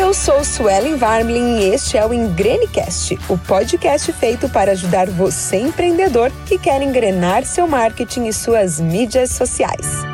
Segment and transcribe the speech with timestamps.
[0.00, 5.56] Eu sou Suelen Varmlin e este é o Engrenecast, o podcast feito para ajudar você
[5.56, 10.04] empreendedor que quer engrenar seu marketing e suas mídias sociais.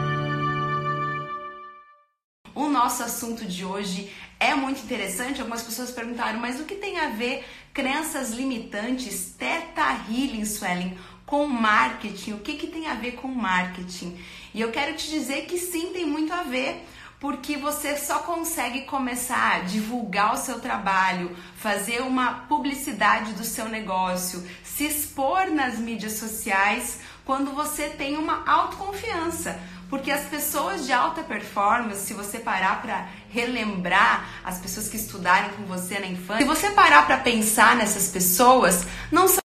[2.55, 4.11] O nosso assunto de hoje
[4.41, 5.43] é muito interessante.
[5.43, 7.45] Algumas pessoas perguntaram, mas o que tem a ver
[7.75, 10.97] crenças limitantes, teta healing, Suelen,
[11.27, 12.33] com marketing?
[12.33, 14.19] O que, que tem a ver com marketing?
[14.55, 16.83] E eu quero te dizer que sim, tem muito a ver
[17.25, 23.67] porque você só consegue começar a divulgar o seu trabalho, fazer uma publicidade do seu
[23.67, 29.59] negócio, se expor nas mídias sociais quando você tem uma autoconfiança.
[29.89, 35.49] Porque as pessoas de alta performance, se você parar para relembrar as pessoas que estudaram
[35.57, 39.39] com você na infância, se você parar para pensar nessas pessoas, não são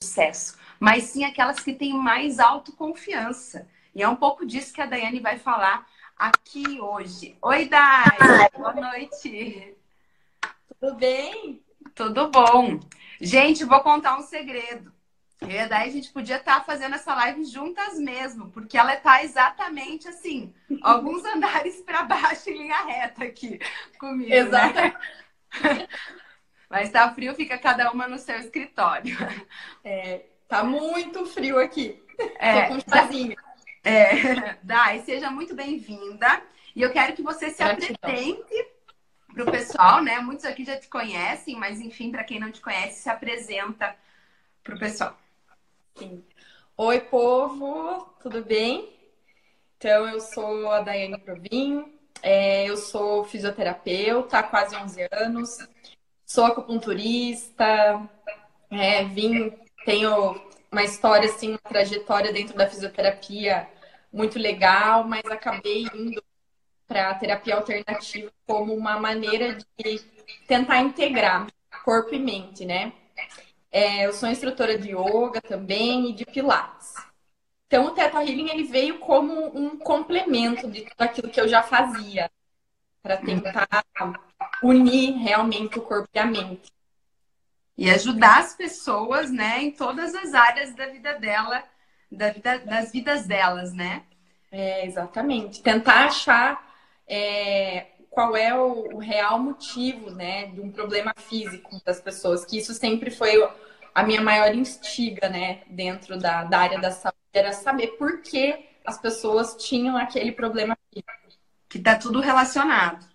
[0.00, 3.66] sucesso, mas sim aquelas que têm mais autoconfiança.
[3.92, 5.84] E é um pouco disso que a Daiane vai falar
[6.16, 7.36] aqui hoje.
[7.42, 8.50] Oi, Dai!
[8.56, 9.76] Boa noite!
[10.80, 11.62] Tudo bem?
[11.94, 12.80] Tudo bom.
[13.20, 14.92] Gente, vou contar um segredo.
[15.42, 18.78] Eu e a Dai, a gente podia estar tá fazendo essa live juntas mesmo, porque
[18.78, 23.58] ela está exatamente assim, alguns andares para baixo em linha reta aqui
[23.98, 24.32] comigo.
[24.32, 24.74] Exato.
[24.74, 24.94] Né?
[26.68, 29.16] Mas tá frio, fica cada uma no seu escritório.
[29.84, 32.02] É, tá muito frio aqui.
[32.38, 33.36] É, Tô com um chazinho.
[33.86, 36.42] É, Dai, seja muito bem-vinda.
[36.74, 38.68] E eu quero que você se apresente
[39.32, 40.18] para o pessoal, né?
[40.18, 43.94] Muitos aqui já te conhecem, mas enfim, para quem não te conhece, se apresenta
[44.64, 45.16] para o pessoal.
[45.94, 46.24] Sim.
[46.76, 48.92] Oi, povo, tudo bem?
[49.78, 51.84] Então, eu sou a Daiane Provin,
[52.20, 55.58] é, eu sou fisioterapeuta há quase 11 anos,
[56.24, 58.02] sou acupunturista,
[58.68, 60.40] é, vim, tenho
[60.72, 63.75] uma história, assim, uma trajetória dentro da fisioterapia
[64.16, 66.22] muito legal, mas acabei indo
[66.88, 70.00] para terapia alternativa como uma maneira de
[70.46, 71.46] tentar integrar
[71.84, 72.92] corpo e mente, né?
[73.70, 76.94] É, eu sou instrutora de yoga também e de pilates.
[77.66, 81.62] Então, o Theta Healing ele veio como um complemento de tudo aquilo que eu já
[81.62, 82.30] fazia,
[83.02, 83.68] para tentar
[84.62, 86.72] unir realmente o corpo e a mente.
[87.76, 91.62] E ajudar as pessoas, né, em todas as áreas da vida dela
[92.10, 94.02] da vida, das vidas delas, né?
[94.50, 95.62] É, exatamente.
[95.62, 96.66] Tentar achar
[97.06, 102.58] é, qual é o, o, real motivo, né, de um problema físico das pessoas, que
[102.58, 103.32] isso sempre foi
[103.94, 108.66] a minha maior instiga, né, dentro da, da área da saúde, era saber por que
[108.84, 111.10] as pessoas tinham aquele problema físico.
[111.68, 113.06] Que tá tudo relacionado.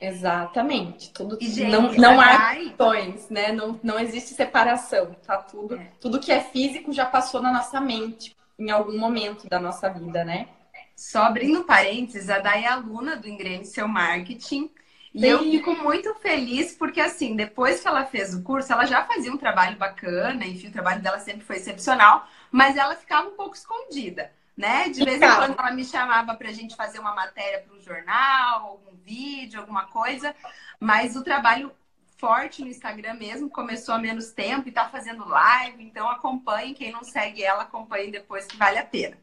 [0.00, 1.12] Exatamente.
[1.12, 3.52] Tudo, e, gente, não não há questões, né?
[3.52, 5.14] Não, não existe separação.
[5.26, 5.90] Tá tudo, é.
[6.00, 10.24] tudo que é físico já passou na nossa mente em algum momento da nossa vida,
[10.24, 10.48] né?
[10.96, 14.70] Só abrindo parênteses, a Day é aluna do Engrene Seu Marketing.
[15.14, 15.26] E Sim.
[15.26, 19.32] eu fico muito feliz porque, assim, depois que ela fez o curso, ela já fazia
[19.32, 23.56] um trabalho bacana, enfim, o trabalho dela sempre foi excepcional, mas ela ficava um pouco
[23.56, 24.90] escondida né?
[24.90, 27.80] De vez em quando ela me chamava para a gente fazer uma matéria para um
[27.80, 30.34] jornal, algum vídeo, alguma coisa,
[30.78, 31.72] mas o trabalho
[32.18, 36.92] forte no Instagram mesmo começou há menos tempo e tá fazendo live, então acompanhem, quem
[36.92, 39.16] não segue ela, acompanhe depois que vale a pena.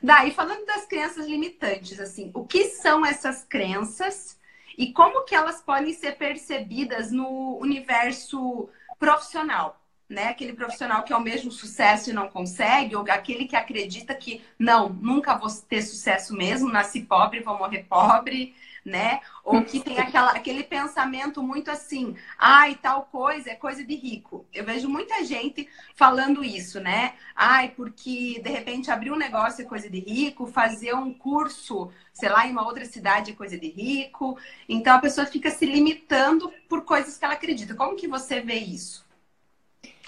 [0.00, 4.38] Daí, falando das crenças limitantes, assim, o que são essas crenças
[4.78, 8.68] e como que elas podem ser percebidas no universo
[8.98, 9.80] profissional?
[10.08, 10.28] Né?
[10.28, 14.42] Aquele profissional que é o mesmo sucesso e não consegue, ou aquele que acredita que
[14.58, 18.54] não, nunca vou ter sucesso mesmo, nasci pobre, vou morrer pobre,
[18.84, 19.20] né?
[19.42, 24.46] Ou que tem aquela, aquele pensamento muito assim, ai, tal coisa é coisa de rico.
[24.52, 27.14] Eu vejo muita gente falando isso, né?
[27.34, 32.28] Ai, porque de repente abrir um negócio é coisa de rico, fazer um curso, sei
[32.28, 34.38] lá, em uma outra cidade é coisa de rico.
[34.68, 37.74] Então a pessoa fica se limitando por coisas que ela acredita.
[37.74, 39.03] Como que você vê isso?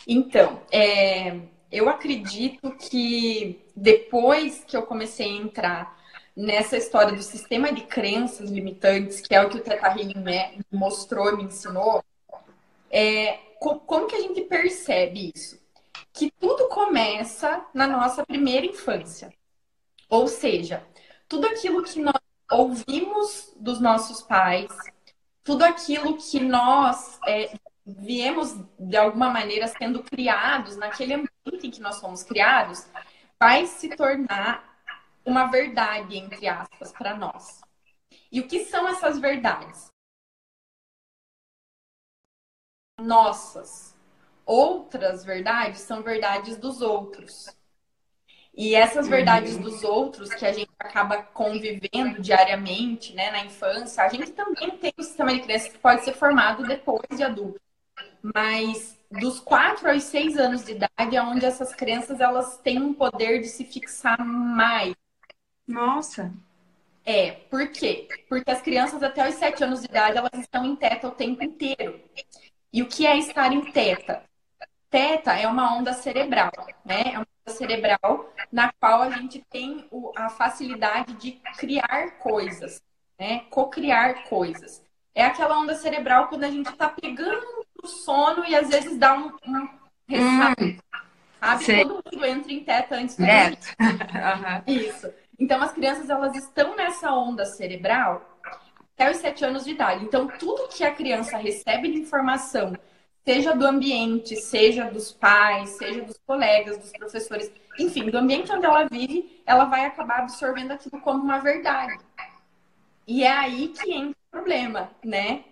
[0.06, 1.40] Então, é,
[1.70, 5.96] eu acredito que depois que eu comecei a entrar
[6.36, 10.64] nessa história do sistema de crenças limitantes, que é o que o Teta Healing me
[10.70, 12.04] mostrou, me ensinou,
[12.90, 15.58] é, como que a gente percebe isso?
[16.12, 19.32] Que tudo começa na nossa primeira infância.
[20.08, 20.84] Ou seja,
[21.28, 22.20] tudo aquilo que nós
[22.50, 24.70] ouvimos dos nossos pais,
[25.42, 31.80] tudo aquilo que nós é, viemos de alguma maneira sendo criados naquele ambiente em que
[31.80, 32.86] nós fomos criados,
[33.38, 34.76] vai se tornar
[35.24, 37.60] uma verdade, entre aspas, para nós.
[38.30, 39.88] E o que são essas verdades?
[43.00, 43.94] Nossas.
[44.44, 47.54] Outras verdades são verdades dos outros.
[48.54, 54.08] E essas verdades dos outros que a gente acaba convivendo diariamente, né, na infância, a
[54.08, 57.65] gente também tem um sistema de crenças que pode ser formado depois de adulto.
[58.22, 62.92] Mas dos 4 aos 6 anos de idade é onde essas crenças elas têm um
[62.92, 64.94] poder de se fixar mais.
[65.66, 66.32] Nossa.
[67.04, 68.08] É, por quê?
[68.28, 71.42] Porque as crianças até os 7 anos de idade elas estão em teta o tempo
[71.42, 72.00] inteiro.
[72.72, 74.24] E o que é estar em teta?
[74.90, 76.52] Teta é uma onda cerebral,
[76.84, 77.02] né?
[77.14, 82.82] É uma onda cerebral na qual a gente tem a facilidade de criar coisas,
[83.18, 83.40] né?
[83.50, 84.82] Cocriar coisas.
[85.14, 89.14] É aquela onda cerebral quando a gente está pegando o sono e às vezes dá
[89.14, 89.68] um, um
[90.08, 90.78] ressaca, hum,
[91.40, 91.64] sabe?
[91.64, 91.84] Sei.
[91.84, 93.50] Todo mundo entra em teta antes do é.
[93.50, 94.62] uhum.
[94.74, 95.12] Isso.
[95.38, 98.38] Então as crianças elas estão nessa onda cerebral
[98.94, 100.04] até os sete anos de idade.
[100.04, 102.74] Então tudo que a criança recebe de informação
[103.26, 108.64] seja do ambiente, seja dos pais, seja dos colegas, dos professores, enfim, do ambiente onde
[108.64, 111.98] ela vive, ela vai acabar absorvendo aquilo como uma verdade.
[113.04, 115.44] E é aí que entra o problema, né?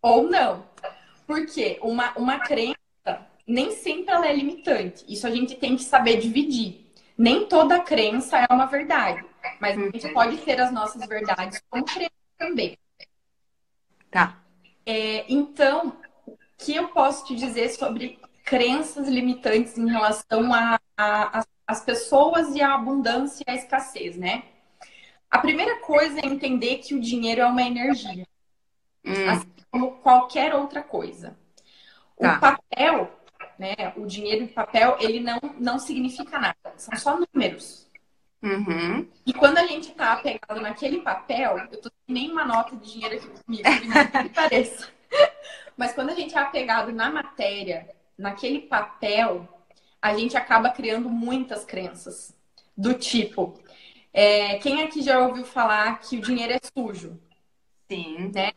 [0.00, 0.64] Ou não.
[1.30, 2.76] Porque uma, uma crença,
[3.46, 5.04] nem sempre ela é limitante.
[5.06, 6.92] Isso a gente tem que saber dividir.
[7.16, 9.24] Nem toda crença é uma verdade.
[9.60, 12.76] Mas a gente pode ter as nossas verdades como crença também.
[14.10, 14.42] Tá.
[14.84, 15.96] É, então,
[16.58, 20.50] que eu posso te dizer sobre crenças limitantes em relação
[21.64, 24.42] às pessoas e à abundância e à escassez, né?
[25.30, 28.26] A primeira coisa é entender que o dinheiro é uma energia,
[29.04, 29.30] hum.
[29.30, 31.38] assim como qualquer outra coisa.
[32.16, 32.38] O tá.
[32.38, 33.10] papel,
[33.58, 33.74] né?
[33.96, 37.88] O dinheiro em papel, ele não, não significa nada, são só números.
[38.42, 39.06] Uhum.
[39.26, 43.16] E quando a gente tá apegado naquele papel, eu tô sem nenhuma nota de dinheiro
[43.16, 43.62] aqui comigo,
[44.22, 44.88] que pareça.
[45.76, 49.46] Mas quando a gente é apegado na matéria, naquele papel,
[50.00, 52.34] a gente acaba criando muitas crenças.
[52.76, 53.60] Do tipo,
[54.12, 57.20] é, quem aqui já ouviu falar que o dinheiro é sujo?
[57.90, 58.30] Sim.
[58.34, 58.52] Né?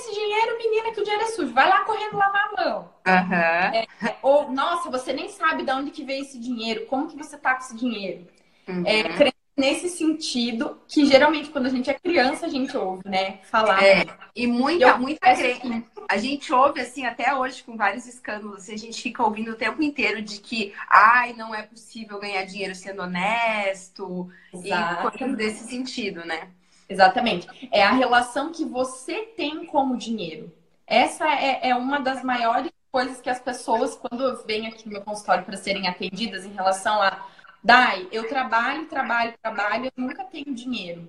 [0.00, 1.52] Nesse dinheiro, menina, que o dinheiro é sujo.
[1.52, 2.90] Vai lá correndo lavar a mão.
[3.06, 3.34] Uhum.
[3.34, 3.86] É,
[4.22, 6.86] ou, nossa, você nem sabe de onde que veio esse dinheiro.
[6.86, 8.26] Como que você tá com esse dinheiro?
[8.66, 8.82] Uhum.
[8.86, 13.40] É, nesse sentido, que geralmente quando a gente é criança, a gente ouve, né?
[13.42, 13.84] Falar.
[13.84, 15.84] É, e muita, muita crença.
[16.08, 19.56] A gente ouve, assim, até hoje, com vários escândalos, e a gente fica ouvindo o
[19.56, 25.08] tempo inteiro de que, ai, não é possível ganhar dinheiro sendo honesto, Exato.
[25.08, 26.48] e coisas desse sentido, né?
[26.90, 27.46] Exatamente.
[27.70, 30.52] É a relação que você tem com o dinheiro.
[30.86, 35.02] Essa é, é uma das maiores coisas que as pessoas, quando vêm aqui no meu
[35.02, 37.24] consultório para serem atendidas em relação a
[37.62, 41.08] Dai, eu trabalho, trabalho, trabalho, eu nunca tenho dinheiro.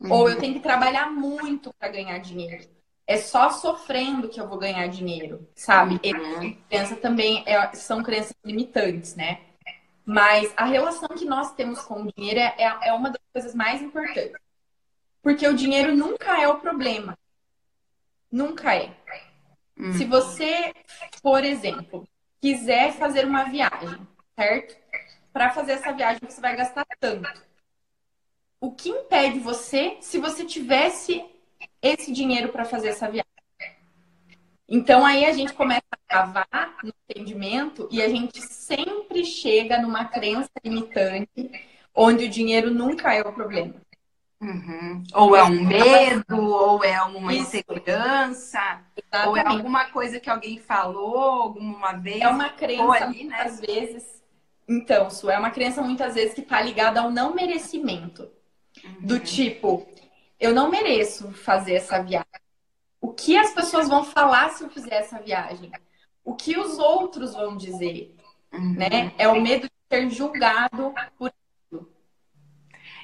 [0.00, 0.12] Uhum.
[0.12, 2.66] Ou eu tenho que trabalhar muito para ganhar dinheiro.
[3.06, 6.00] É só sofrendo que eu vou ganhar dinheiro, sabe?
[6.02, 6.56] Uhum.
[6.70, 9.40] Crença também é, são crenças limitantes, né?
[10.06, 13.54] Mas a relação que nós temos com o dinheiro é, é, é uma das coisas
[13.54, 14.32] mais importantes.
[15.24, 17.18] Porque o dinheiro nunca é o problema.
[18.30, 18.94] Nunca é.
[19.76, 19.92] Uhum.
[19.94, 20.72] Se você,
[21.20, 22.06] por exemplo,
[22.40, 24.06] quiser fazer uma viagem,
[24.38, 24.76] certo?
[25.34, 27.28] para fazer essa viagem você vai gastar tanto.
[28.60, 31.24] O que impede você se você tivesse
[31.82, 33.24] esse dinheiro para fazer essa viagem?
[34.68, 40.04] Então aí a gente começa a cavar no entendimento e a gente sempre chega numa
[40.04, 41.50] crença limitante
[41.92, 43.74] onde o dinheiro nunca é o problema.
[44.44, 45.02] Uhum.
[45.14, 49.28] Ou é um medo, ou é uma insegurança, Exatamente.
[49.28, 52.20] ou é alguma coisa que alguém falou alguma vez.
[52.20, 53.40] É uma crença, ali, né?
[53.40, 54.22] às vezes,
[54.68, 58.30] então, Su, é uma crença muitas vezes que está ligada ao não merecimento.
[58.82, 59.06] Uhum.
[59.06, 59.86] Do tipo,
[60.38, 62.26] eu não mereço fazer essa viagem.
[63.00, 65.70] O que as pessoas vão falar se eu fizer essa viagem?
[66.24, 68.14] O que os outros vão dizer?
[68.52, 68.74] Uhum.
[68.74, 69.12] Né?
[69.18, 71.32] É o medo de ser julgado por.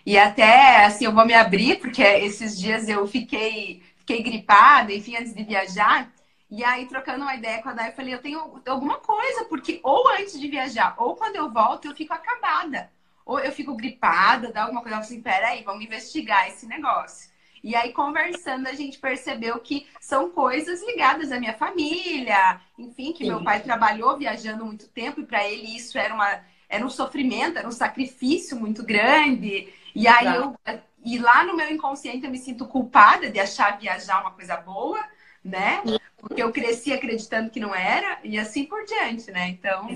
[0.04, 5.16] E até, assim, eu vou me abrir, porque esses dias eu fiquei, fiquei gripada, enfim,
[5.16, 6.10] antes de viajar.
[6.50, 9.78] E aí, trocando uma ideia com a Dai, eu falei, eu tenho alguma coisa, porque
[9.82, 12.90] ou antes de viajar, ou quando eu volto, eu fico acabada.
[13.24, 17.30] Ou eu fico gripada, dá alguma coisa, eu assim, peraí, vamos investigar esse negócio.
[17.62, 23.22] E aí, conversando, a gente percebeu que são coisas ligadas à minha família, enfim, que
[23.22, 23.30] Sim.
[23.30, 27.58] meu pai trabalhou viajando muito tempo, e para ele isso era, uma, era um sofrimento,
[27.58, 29.68] era um sacrifício muito grande.
[29.94, 30.56] E aí eu.
[31.02, 35.02] E lá no meu inconsciente eu me sinto culpada de achar viajar uma coisa boa,
[35.42, 35.82] né?
[36.20, 39.48] porque eu cresci acreditando que não era, e assim por diante, né?
[39.48, 39.88] Então,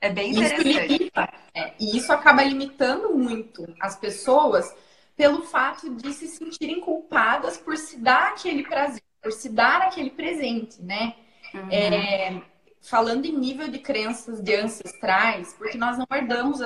[0.00, 1.04] é bem interessante.
[1.04, 1.10] Isso
[1.54, 4.74] é, e isso acaba limitando muito as pessoas
[5.16, 10.10] pelo fato de se sentirem culpadas por se dar aquele prazer, por se dar aquele
[10.10, 11.14] presente, né?
[11.54, 11.70] Uhum.
[11.70, 12.42] É,
[12.80, 16.58] falando em nível de crenças de ancestrais, porque nós não herdamos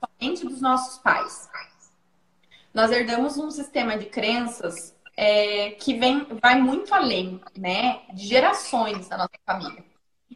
[0.00, 1.48] somente dos nossos pais.
[2.76, 9.08] Nós herdamos um sistema de crenças é, que vem, vai muito além, né, de gerações
[9.08, 9.82] da nossa família.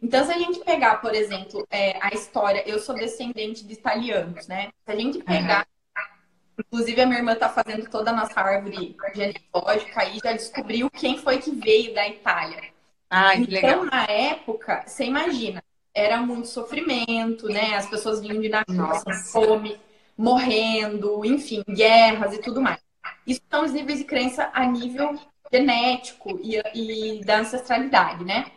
[0.01, 4.47] Então, se a gente pegar, por exemplo, é, a história, eu sou descendente de italianos,
[4.47, 4.71] né?
[4.83, 6.63] Se a gente pegar, uhum.
[6.65, 11.19] inclusive a minha irmã está fazendo toda a nossa árvore genealógica e já descobriu quem
[11.19, 12.63] foi que veio da Itália.
[13.07, 13.85] Ah, que então, legal.
[13.85, 17.75] na época, você imagina, era muito sofrimento, né?
[17.75, 19.79] As pessoas vinham de nascença, fome,
[20.21, 22.79] morrendo, enfim, guerras e tudo mais.
[23.25, 25.19] Isso são os níveis de crença a nível
[25.51, 28.51] genético e, e da ancestralidade, né?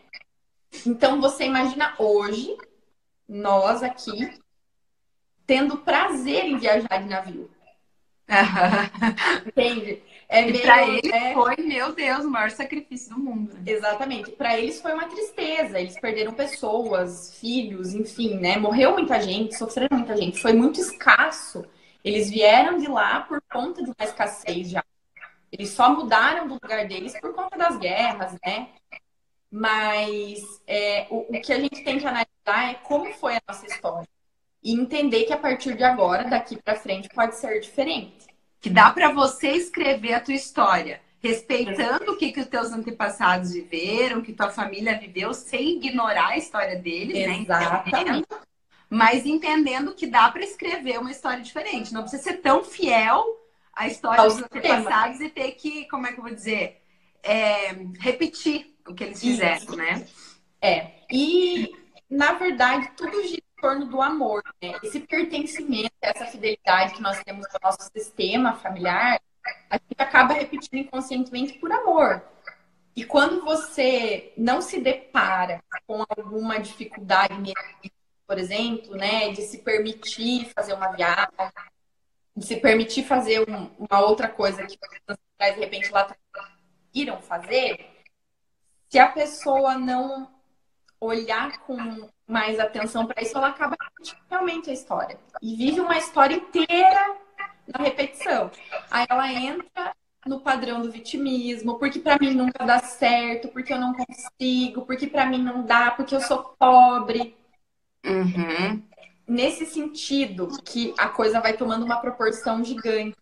[0.87, 2.55] Então você imagina hoje,
[3.27, 4.39] nós aqui,
[5.47, 7.51] tendo prazer em viajar de navio.
[9.47, 10.03] Entende?
[10.35, 11.33] É e para eles é...
[11.33, 13.55] foi, meu Deus, o maior sacrifício do mundo.
[13.55, 13.63] Né?
[13.67, 14.33] Exatamente.
[14.33, 15.79] Para eles foi uma tristeza.
[15.79, 18.57] Eles perderam pessoas, filhos, enfim, né?
[18.57, 20.41] Morreu muita gente, sofreram muita gente.
[20.41, 21.65] Foi muito escasso.
[22.03, 24.85] Eles vieram de lá por conta de uma escassez já.
[25.53, 28.71] Eles só mudaram do lugar deles por conta das guerras, né?
[29.49, 33.65] Mas é, o, o que a gente tem que analisar é como foi a nossa
[33.67, 34.09] história.
[34.61, 38.24] E entender que a partir de agora, daqui para frente, pode ser diferente.
[38.65, 43.53] Que dá para você escrever a tua história, respeitando o que, que os teus antepassados
[43.53, 47.41] viveram, que tua família viveu, sem ignorar a história deles, né?
[47.43, 48.21] Exatamente.
[48.31, 48.39] Né?
[48.89, 51.93] Mas entendendo que dá para escrever uma história diferente.
[51.93, 53.23] Não precisa ser tão fiel
[53.75, 56.81] à história dos antepassados e ter que, como é que eu vou dizer,
[57.23, 59.77] é, repetir o que eles fizeram, Isso.
[59.77, 60.07] né?
[60.63, 60.91] É.
[61.13, 61.71] E,
[62.09, 64.75] na verdade, tudo gira torno do amor, né?
[64.83, 69.19] Esse pertencimento, essa fidelidade que nós temos no nosso sistema familiar,
[69.71, 72.23] a gente acaba repetindo inconscientemente por amor.
[72.95, 77.55] E quando você não se depara com alguma dificuldade,
[78.27, 81.27] por exemplo, né, de se permitir fazer uma viagem,
[82.37, 86.15] de se permitir fazer um, uma outra coisa que de repente lá
[86.93, 87.87] irão fazer,
[88.91, 90.31] se a pessoa não
[91.01, 93.77] olhar com mais atenção para isso, ela acaba
[94.31, 95.19] realmente a história.
[95.43, 97.17] E vive uma história inteira
[97.67, 98.51] na repetição.
[98.91, 99.95] Aí ela entra
[100.27, 105.07] no padrão do vitimismo, porque para mim nunca dá certo, porque eu não consigo, porque
[105.07, 107.37] para mim não dá, porque eu sou pobre.
[108.05, 108.83] Uhum.
[109.27, 113.17] Nesse sentido que a coisa vai tomando uma proporção gigante.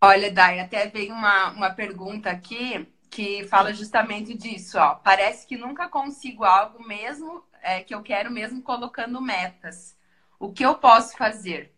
[0.00, 4.94] Olha, Dai, até veio uma, uma pergunta aqui que fala justamente disso, ó.
[4.94, 9.96] Parece que nunca consigo algo mesmo é, que eu quero mesmo colocando metas.
[10.38, 11.72] O que eu posso fazer?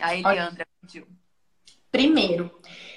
[0.00, 1.06] A Eliandra pediu.
[1.90, 2.50] Primeiro,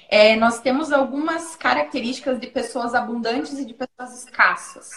[0.10, 4.92] é, nós temos algumas características de pessoas abundantes e de pessoas escassas.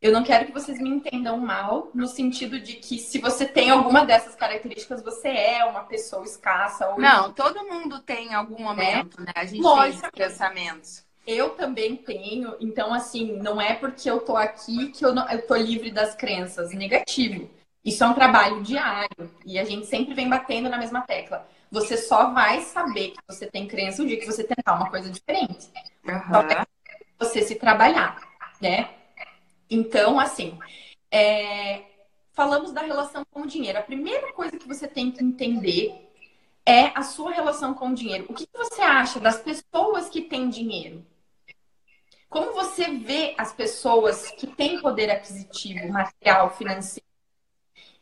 [0.00, 3.70] Eu não quero que vocês me entendam mal, no sentido de que se você tem
[3.70, 6.88] alguma dessas características, você é uma pessoa escassa.
[6.90, 7.00] Ou...
[7.00, 9.26] Não, todo mundo tem em algum momento, né?
[9.28, 9.32] né?
[9.34, 10.02] A gente Lógico.
[10.02, 11.05] tem pensamentos.
[11.26, 15.44] Eu também tenho, então assim, não é porque eu tô aqui que eu, não, eu
[15.44, 16.72] tô livre das crenças.
[16.72, 17.50] Negativo.
[17.84, 21.48] Isso é um trabalho diário e a gente sempre vem batendo na mesma tecla.
[21.70, 25.10] Você só vai saber que você tem crença o dia que você tentar uma coisa
[25.10, 25.68] diferente.
[26.04, 26.64] Uhum.
[27.18, 28.20] Você se trabalhar,
[28.60, 28.90] né?
[29.68, 30.58] Então, assim,
[31.10, 31.82] é...
[32.32, 33.78] falamos da relação com o dinheiro.
[33.78, 36.08] A primeira coisa que você tem que entender
[36.64, 38.26] é a sua relação com o dinheiro.
[38.28, 41.04] O que você acha das pessoas que têm dinheiro?
[42.28, 47.06] Como você vê as pessoas que têm poder aquisitivo, material, financeiro?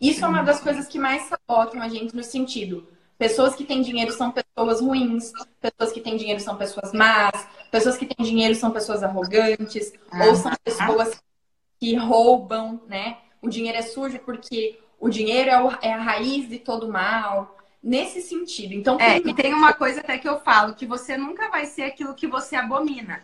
[0.00, 2.88] Isso é uma das coisas que mais sabotam a gente no sentido.
[3.18, 7.96] Pessoas que têm dinheiro são pessoas ruins, pessoas que têm dinheiro são pessoas más, pessoas
[7.96, 9.92] que têm dinheiro são pessoas arrogantes,
[10.26, 11.22] ou são pessoas
[11.78, 13.18] que roubam, né?
[13.40, 17.56] O dinheiro é sujo porque o dinheiro é, o, é a raiz de todo mal.
[17.82, 18.72] Nesse sentido.
[18.72, 21.82] Então, é, e tem uma coisa até que eu falo, que você nunca vai ser
[21.82, 23.22] aquilo que você abomina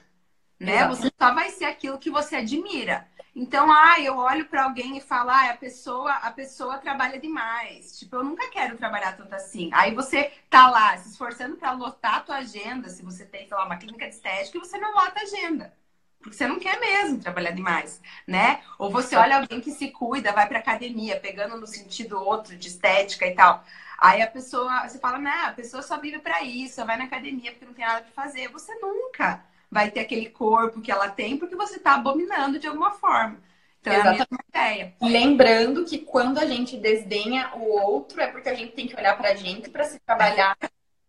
[0.61, 0.87] né?
[0.88, 3.09] Você só vai ser aquilo que você admira.
[3.35, 7.99] Então, ah, eu olho para alguém e falo, ah, a pessoa, a pessoa trabalha demais.
[7.99, 9.71] Tipo, eu nunca quero trabalhar tanto assim.
[9.73, 13.57] Aí você tá lá se esforçando para lotar a tua agenda, se você tem, sei
[13.57, 15.73] lá, uma clínica de estética, e você não lota a agenda.
[16.21, 18.62] Porque você não quer mesmo trabalhar demais, né?
[18.79, 22.69] Ou você olha alguém que se cuida, vai para academia, pegando no sentido outro de
[22.69, 23.64] estética e tal.
[23.97, 27.52] Aí a pessoa, você fala, não, a pessoa só vive para isso, vai na academia
[27.52, 28.49] porque não tem nada para fazer.
[28.49, 32.91] Você nunca vai ter aquele corpo que ela tem, porque você está abominando de alguma
[32.91, 33.39] forma.
[33.81, 34.21] Então, Exatamente.
[34.21, 34.95] é a mesma ideia.
[35.00, 39.17] Lembrando que quando a gente desdenha o outro, é porque a gente tem que olhar
[39.17, 40.57] para a gente para se trabalhar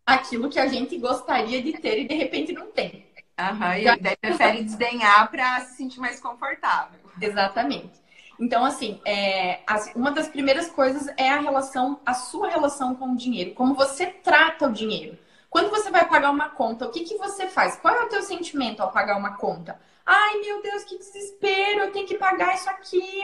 [0.05, 3.05] aquilo que a gente gostaria de ter e de repente não tem.
[3.39, 6.99] Uhum, e daí prefere desdenhar para se sentir mais confortável.
[7.19, 7.99] Exatamente.
[8.39, 13.11] Então, assim, é, as, uma das primeiras coisas é a relação, a sua relação com
[13.11, 15.17] o dinheiro, como você trata o dinheiro.
[15.51, 17.75] Quando você vai pagar uma conta, o que, que você faz?
[17.75, 19.77] Qual é o teu sentimento ao pagar uma conta?
[20.05, 23.21] Ai, meu Deus, que desespero, eu tenho que pagar isso aqui.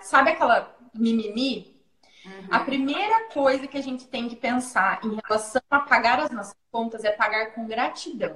[0.00, 1.78] Sabe aquela mimimi?
[2.24, 2.48] Uhum.
[2.50, 6.56] A primeira coisa que a gente tem que pensar em relação a pagar as nossas
[6.72, 8.34] contas é pagar com gratidão.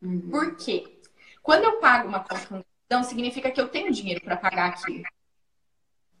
[0.00, 0.30] Uhum.
[0.30, 1.00] Por quê?
[1.42, 5.02] Quando eu pago uma conta com gratidão, significa que eu tenho dinheiro para pagar aquilo.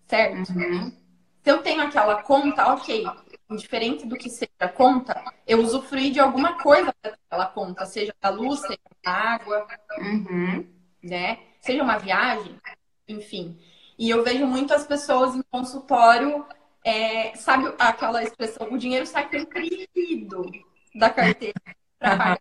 [0.08, 0.50] Certo?
[0.50, 0.90] Uhum.
[0.90, 3.04] Se eu tenho aquela conta, ok.
[3.48, 8.28] Indiferente do que seja a conta, eu usufruí de alguma coisa daquela conta, seja da
[8.28, 9.66] luz, seja da água,
[9.98, 10.66] uhum.
[11.02, 11.38] né?
[11.60, 12.58] Seja uma viagem,
[13.06, 13.56] enfim.
[13.96, 16.44] E eu vejo muitas pessoas em consultório,
[16.84, 20.50] é, sabe aquela expressão, o dinheiro sai comprido
[20.94, 21.54] da carteira
[21.98, 22.40] para pagar.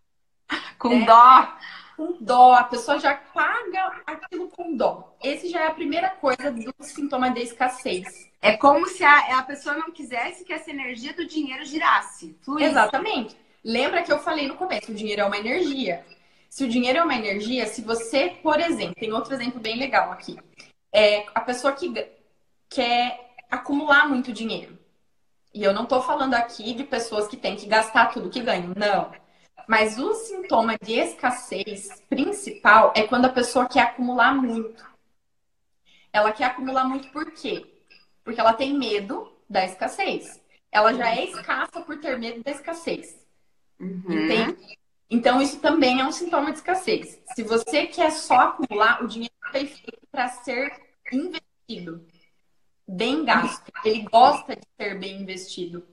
[0.77, 1.05] com né?
[1.05, 1.57] dó.
[1.95, 5.15] Com dó, a pessoa já paga aquilo com dó.
[5.23, 8.29] Esse já é a primeira coisa do sintoma de escassez.
[8.41, 12.37] É como se a, a pessoa não quisesse que essa energia do dinheiro girasse.
[12.41, 12.69] Fluísse.
[12.69, 13.37] Exatamente.
[13.63, 16.05] Lembra que eu falei no começo, o dinheiro é uma energia.
[16.49, 20.11] Se o dinheiro é uma energia, se você, por exemplo, tem outro exemplo bem legal
[20.11, 20.37] aqui.
[20.93, 21.91] É a pessoa que
[22.69, 24.77] quer acumular muito dinheiro.
[25.53, 28.73] E eu não estou falando aqui de pessoas que têm que gastar tudo que ganham.
[28.75, 29.11] Não.
[29.67, 34.85] Mas o sintoma de escassez principal é quando a pessoa quer acumular muito.
[36.13, 37.65] Ela quer acumular muito por quê?
[38.23, 40.41] Porque ela tem medo da escassez.
[40.71, 43.19] Ela já é escassa por ter medo da escassez.
[43.79, 44.03] Uhum.
[44.07, 44.77] Entende?
[45.09, 47.21] Então, isso também é um sintoma de escassez.
[47.35, 50.71] Se você quer só acumular, o dinheiro foi feito para ser
[51.11, 52.05] investido,
[52.87, 53.71] bem gasto.
[53.83, 55.85] Ele gosta de ser bem investido.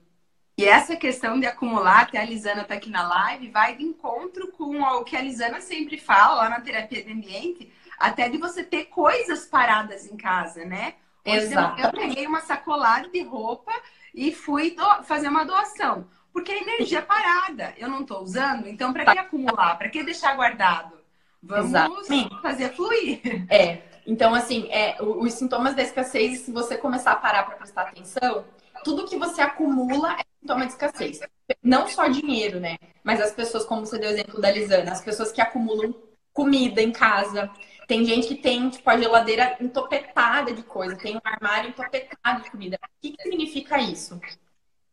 [0.57, 4.51] E essa questão de acumular, até a Lisana está aqui na live, vai de encontro
[4.51, 8.63] com o que a Lisana sempre fala lá na terapia de ambiente, até de você
[8.63, 10.93] ter coisas paradas em casa, né?
[11.25, 11.81] Exato.
[11.81, 13.71] Eu peguei uma sacolada de roupa
[14.13, 16.07] e fui fazer uma doação.
[16.31, 19.77] Porque a energia é parada, eu não estou usando, então para que acumular?
[19.77, 20.99] Para que deixar guardado?
[21.41, 22.07] Vamos
[22.41, 23.21] fazer fluir.
[23.49, 23.81] É.
[24.05, 28.43] Então, assim, é, os sintomas da escassez, se você começar a parar para prestar atenção,
[28.83, 31.19] tudo que você acumula é sintoma de escassez.
[31.61, 32.77] Não só dinheiro, né?
[33.03, 35.95] Mas as pessoas, como você deu o exemplo da Lisana, as pessoas que acumulam
[36.31, 37.49] comida em casa.
[37.87, 42.49] Tem gente que tem, tipo, a geladeira entopetada de coisa, tem um armário entopetado de
[42.49, 42.79] comida.
[42.81, 44.19] O que, que significa isso?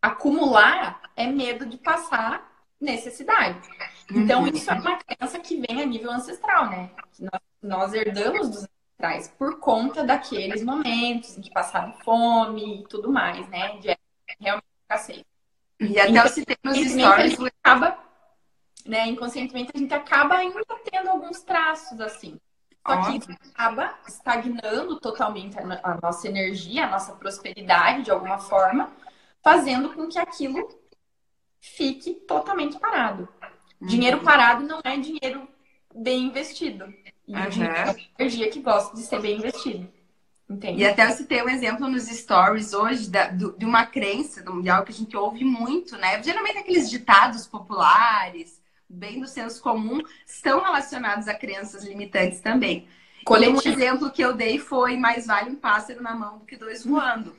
[0.01, 2.49] acumular é medo de passar
[2.81, 3.69] necessidade.
[4.11, 4.49] Então, uhum.
[4.49, 6.91] isso é uma crença que vem a nível ancestral, né?
[7.19, 8.69] Nós, nós herdamos dos
[9.01, 13.79] ancestrais por conta daqueles momentos em que passaram fome e tudo mais, né?
[13.79, 13.97] De
[14.39, 15.25] realmente escassez.
[15.81, 17.39] E até então, citei nos stories.
[17.65, 17.99] Acaba,
[18.85, 20.61] né, inconscientemente, a gente acaba ainda
[20.91, 22.39] tendo alguns traços assim.
[22.87, 28.91] Só que isso acaba estagnando totalmente a nossa energia, a nossa prosperidade de alguma forma,
[29.43, 30.69] fazendo com que aquilo
[31.61, 33.29] fique totalmente parado.
[33.81, 33.87] Uhum.
[33.87, 35.47] Dinheiro parado não é dinheiro
[35.95, 36.87] bem investido.
[37.31, 37.65] E uhum.
[37.65, 39.89] é energia que gosta de ser bem investido.
[40.49, 40.83] Entende?
[40.83, 44.69] E até eu citei um exemplo nos stories hoje da, do, de uma crença, de
[44.69, 46.21] algo que a gente ouve muito, né?
[46.21, 52.89] Geralmente aqueles ditados populares, bem do senso comum, estão relacionados a crenças limitantes também.
[53.25, 53.59] Coletivo.
[53.59, 56.85] Um exemplo que eu dei foi mais vale um pássaro na mão do que dois
[56.85, 57.37] voando.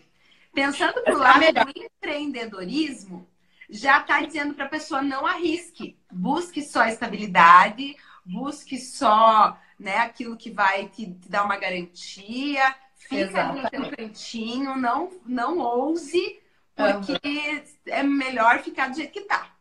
[0.53, 3.27] Pensando pro lado do empreendedorismo,
[3.69, 10.37] já está dizendo para a pessoa não arrisque, busque só estabilidade, busque só né, aquilo
[10.37, 16.39] que vai te, te dar uma garantia, fica no teu cantinho, não, não ouse,
[16.75, 17.63] porque uhum.
[17.87, 19.55] é melhor ficar do jeito que tá.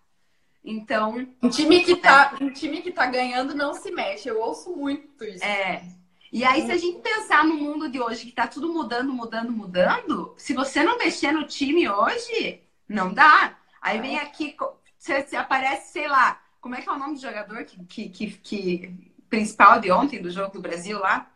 [0.62, 1.26] Então.
[1.42, 4.28] Um time que tá, um time que tá ganhando não se mexe.
[4.28, 5.42] Eu ouço muito isso.
[5.42, 5.82] É.
[6.30, 9.50] E aí, se a gente pensar no mundo de hoje, que tá tudo mudando, mudando,
[9.50, 13.56] mudando, se você não mexer no time hoje, não dá.
[13.80, 14.54] Aí vem aqui,
[14.96, 18.30] você, aparece, sei lá, como é que é o nome do jogador que, que, que,
[18.38, 21.30] que principal de ontem, do jogo do Brasil lá?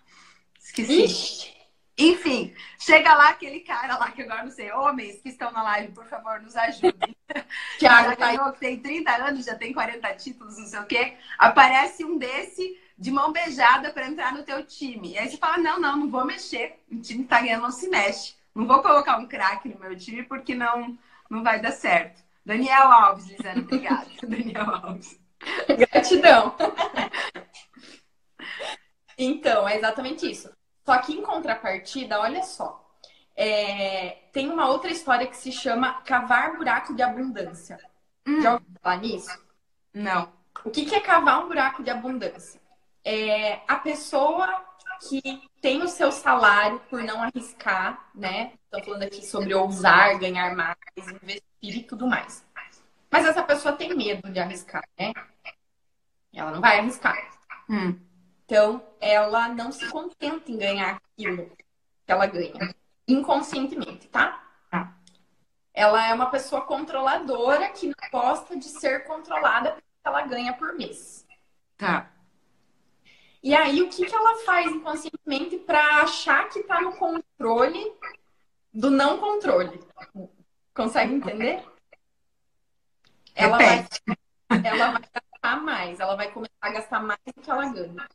[0.61, 1.05] Esqueci.
[1.05, 1.55] Ixi.
[1.97, 5.93] Enfim, chega lá aquele cara lá que agora não sei, homens que estão na live,
[5.93, 7.17] por favor, nos ajudem.
[7.79, 11.17] Thiago tá ganhou, que tem 30 anos, já tem 40 títulos, não sei o quê.
[11.39, 15.13] Aparece um desse de mão beijada para entrar no teu time.
[15.13, 16.81] E aí você fala: não, não, não vou mexer.
[16.91, 18.35] O time tá ganhando, não se mexe.
[18.53, 20.99] Não vou colocar um craque no meu time porque não,
[21.31, 22.23] não vai dar certo.
[22.45, 24.07] Daniel Alves, Lisana, obrigada.
[24.23, 25.19] Daniel Alves.
[25.79, 26.57] Gratidão.
[29.19, 30.51] então, é exatamente isso.
[30.85, 32.81] Só que em contrapartida, olha só.
[33.37, 37.79] É, tem uma outra história que se chama cavar buraco de abundância.
[38.27, 38.41] Hum.
[38.41, 39.45] Já ouviu falar nisso?
[39.93, 40.33] Não.
[40.65, 42.61] O que, que é cavar um buraco de abundância?
[43.05, 44.65] é, a pessoa
[45.09, 45.21] que
[45.61, 48.53] tem o seu salário por não arriscar, né?
[48.65, 52.45] Estão falando aqui sobre ousar, ganhar mais, investir e tudo mais.
[53.11, 55.13] Mas essa pessoa tem medo de arriscar, né?
[56.33, 57.17] Ela não vai arriscar.
[57.69, 57.99] Hum.
[58.45, 62.75] Então, ela não se contenta em ganhar aquilo que ela ganha,
[63.09, 64.45] inconscientemente, tá?
[64.71, 64.95] tá?
[65.73, 70.75] Ela é uma pessoa controladora que não gosta de ser controlada porque ela ganha por
[70.75, 71.27] mês.
[71.79, 72.11] Tá.
[73.43, 77.93] E aí, o que, que ela faz inconscientemente para achar que está no controle
[78.73, 79.81] do não controle?
[80.75, 81.65] Consegue entender?
[83.35, 83.87] Ela vai,
[84.63, 88.07] ela vai gastar mais, ela vai começar a gastar mais do que ela ganha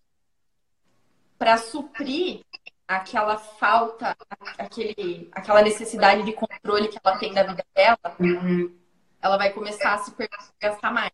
[1.39, 2.41] para suprir
[2.85, 4.15] aquela falta,
[4.57, 8.77] aquele, aquela necessidade de controle que ela tem da vida dela, uhum.
[9.21, 10.13] ela vai começar a se
[10.59, 11.11] gastar mais.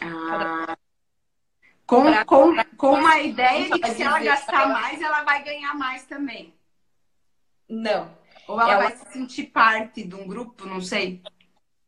[0.00, 0.76] Ah.
[1.84, 4.72] Com, pra, com, pra, com uma ideia de que se ela gastar ela...
[4.72, 6.54] mais, ela vai ganhar mais também.
[7.68, 8.16] Não.
[8.46, 11.22] Ou ela, ela vai se sentir parte de um grupo, não sei.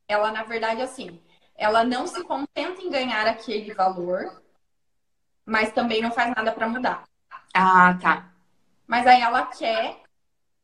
[0.07, 1.21] Ela, na verdade, assim,
[1.55, 4.43] ela não se contenta em ganhar aquele valor,
[5.45, 7.10] mas também não faz nada para mudar.
[7.55, 8.33] Ah, tá.
[8.87, 10.03] Mas aí ela quer,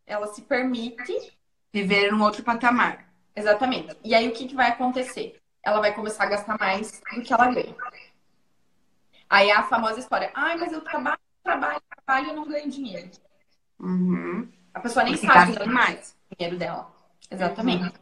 [0.07, 1.37] ela se permite
[1.73, 3.07] viver num outro patamar.
[3.35, 3.97] Exatamente.
[4.03, 5.41] E aí o que, que vai acontecer?
[5.63, 7.77] Ela vai começar a gastar mais do que ela ganha.
[9.29, 13.11] Aí é a famosa história, ai, mas eu trabalho, trabalho, trabalho e não ganho dinheiro.
[13.79, 14.49] Uhum.
[14.73, 16.91] A pessoa nem Porque sabe o mais dinheiro dela.
[17.31, 17.85] Exatamente.
[17.85, 17.93] Uhum.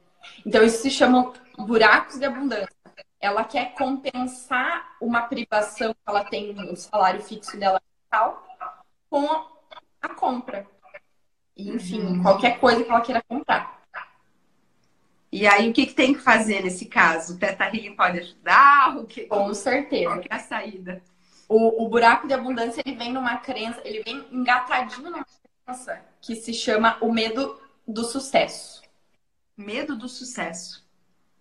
[0.46, 2.68] Então isso se chama buracos de abundância.
[3.20, 8.46] Ela quer compensar uma privação que ela tem no salário fixo dela tal
[9.14, 9.46] com
[10.02, 10.66] a compra.
[11.56, 12.22] enfim, uhum.
[12.22, 13.80] qualquer coisa que ela queira comprar.
[15.30, 17.34] E aí, o que, que tem que fazer nesse caso?
[17.34, 18.96] O Teta Healing pode ajudar?
[18.96, 19.26] O que...
[19.26, 20.06] Com certeza.
[20.06, 21.00] Qual é a saída?
[21.48, 25.24] O, o buraco de abundância, ele vem numa crença, ele vem engatadinho numa
[25.64, 28.82] crença que se chama o medo do sucesso.
[29.56, 30.84] Medo do sucesso.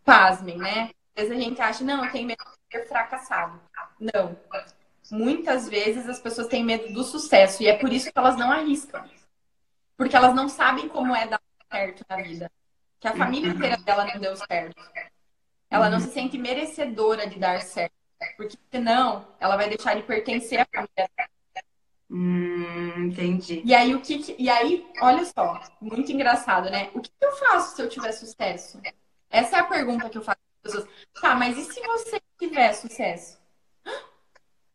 [0.05, 0.91] Pasmem, né?
[1.15, 3.59] Às vezes a gente acha, não, eu tenho medo de ser fracassado.
[3.99, 4.37] Não
[5.11, 8.51] muitas vezes as pessoas têm medo do sucesso e é por isso que elas não
[8.51, 9.03] arriscam.
[9.97, 12.51] Porque elas não sabem como é dar certo na vida.
[12.99, 13.55] Que a família uhum.
[13.55, 14.81] inteira dela não deu certo.
[15.69, 17.93] Ela não se sente merecedora de dar certo.
[18.37, 21.09] Porque senão ela vai deixar de pertencer à família
[22.09, 23.63] Hum, entendi.
[23.65, 26.91] E aí, o que, e aí, olha só, muito engraçado, né?
[26.93, 28.79] O que eu faço se eu tiver sucesso?
[29.31, 31.03] Essa é a pergunta que eu faço para as pessoas.
[31.19, 33.42] Tá, mas e se você tiver sucesso?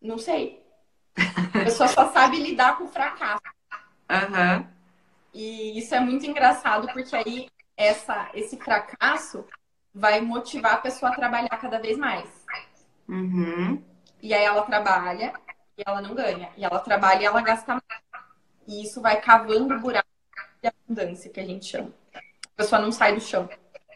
[0.01, 0.63] Não sei.
[1.17, 3.43] A pessoa só sabe lidar com o fracasso.
[4.11, 4.67] Uhum.
[5.35, 9.45] E isso é muito engraçado, porque aí essa, esse fracasso
[9.95, 12.29] vai motivar a pessoa a trabalhar cada vez mais.
[13.09, 13.83] Uhum.
[14.23, 15.33] E aí ela trabalha
[15.77, 16.51] e ela não ganha.
[16.57, 18.03] E ela trabalha e ela gasta mais.
[18.67, 20.09] E isso vai cavando o buraco
[20.63, 21.93] de abundância, que a gente chama.
[22.15, 22.21] A
[22.57, 23.49] pessoa não sai do chão.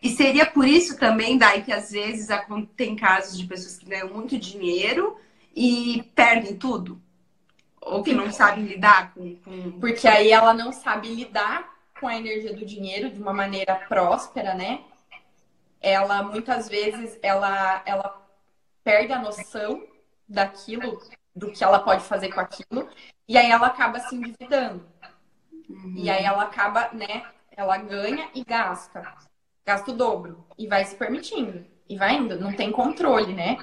[0.02, 2.28] E seria por isso também, Dai, que às vezes
[2.76, 5.16] tem casos de pessoas que ganham muito dinheiro
[5.54, 7.00] e perdem tudo?
[7.80, 9.80] Ou que não sabem lidar com, com.
[9.80, 14.54] Porque aí ela não sabe lidar com a energia do dinheiro de uma maneira próspera,
[14.54, 14.80] né?
[15.80, 18.22] Ela muitas vezes ela, ela
[18.84, 19.84] perde a noção
[20.28, 21.00] daquilo,
[21.34, 22.88] do que ela pode fazer com aquilo,
[23.28, 24.86] e aí ela acaba se endividando.
[25.68, 25.94] Uhum.
[25.96, 27.24] E aí ela acaba, né?
[27.50, 29.02] Ela ganha e gasta.
[29.64, 30.44] Gasta o dobro.
[30.58, 31.64] E vai se permitindo.
[31.88, 32.38] E vai indo.
[32.38, 33.58] Não tem controle, né?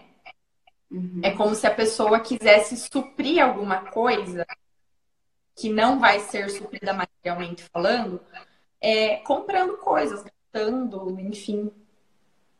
[0.91, 1.21] Uhum.
[1.23, 4.45] É como se a pessoa quisesse suprir alguma coisa
[5.55, 8.21] que não vai ser suprida materialmente falando,
[8.81, 11.71] é, comprando coisas, gastando, enfim.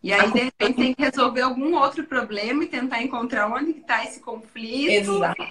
[0.02, 4.04] E aí, de repente, tem que resolver algum outro problema e tentar encontrar onde está
[4.04, 4.92] esse conflito.
[4.92, 5.44] Exato.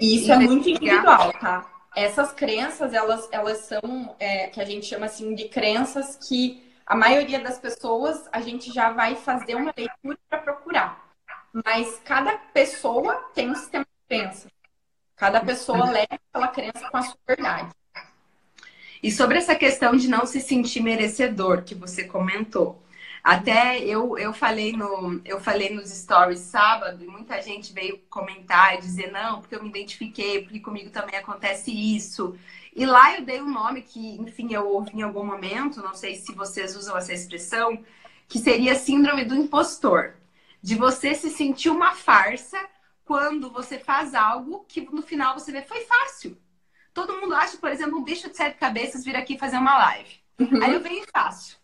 [0.00, 1.72] E isso é muito individual, tá?
[1.94, 6.94] Essas crenças, elas, elas são, é, que a gente chama assim, de crenças que a
[6.94, 11.05] maioria das pessoas, a gente já vai fazer uma leitura para procurar.
[11.64, 14.48] Mas cada pessoa tem um sistema de crença.
[15.16, 17.70] Cada pessoa leva aquela crença com a sua verdade.
[19.02, 22.82] E sobre essa questão de não se sentir merecedor, que você comentou.
[23.24, 28.74] Até eu, eu falei no eu falei nos stories sábado e muita gente veio comentar
[28.74, 32.36] e dizer não, porque eu me identifiquei, porque comigo também acontece isso.
[32.74, 36.16] E lá eu dei um nome que, enfim, eu ouvi em algum momento, não sei
[36.16, 37.82] se vocês usam essa expressão,
[38.28, 40.14] que seria síndrome do impostor
[40.66, 42.58] de você se sentir uma farsa
[43.04, 46.36] quando você faz algo que no final você vê foi fácil.
[46.92, 50.20] Todo mundo acha, por exemplo, um bicho de sete cabeças vir aqui fazer uma live.
[50.40, 50.64] Uhum.
[50.64, 51.56] Aí eu venho e faço.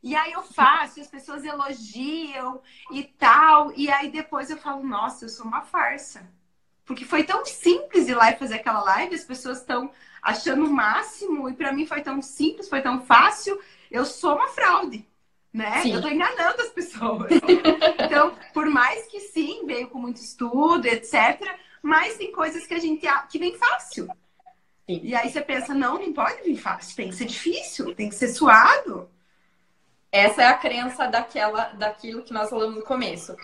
[0.00, 2.62] E aí eu faço, e as pessoas elogiam
[2.92, 3.72] e tal.
[3.74, 6.32] E aí depois eu falo, nossa, eu sou uma farsa.
[6.84, 9.90] Porque foi tão simples ir lá e fazer aquela live, as pessoas estão
[10.22, 13.60] achando o máximo, e para mim foi tão simples, foi tão fácil.
[13.90, 15.04] Eu sou uma fraude,
[15.52, 15.82] né?
[15.82, 15.94] Sim.
[15.94, 17.30] Eu tô enganando as pessoas.
[18.04, 22.78] então, por mais que sim, veio com muito estudo, etc., mas tem coisas que a
[22.78, 24.06] gente que vem fácil.
[24.88, 25.00] Sim.
[25.02, 28.14] E aí você pensa, não, não pode vir fácil, tem que ser difícil, tem que
[28.14, 29.08] ser suado.
[30.12, 33.36] Essa é a crença daquela, daquilo que nós falamos no começo.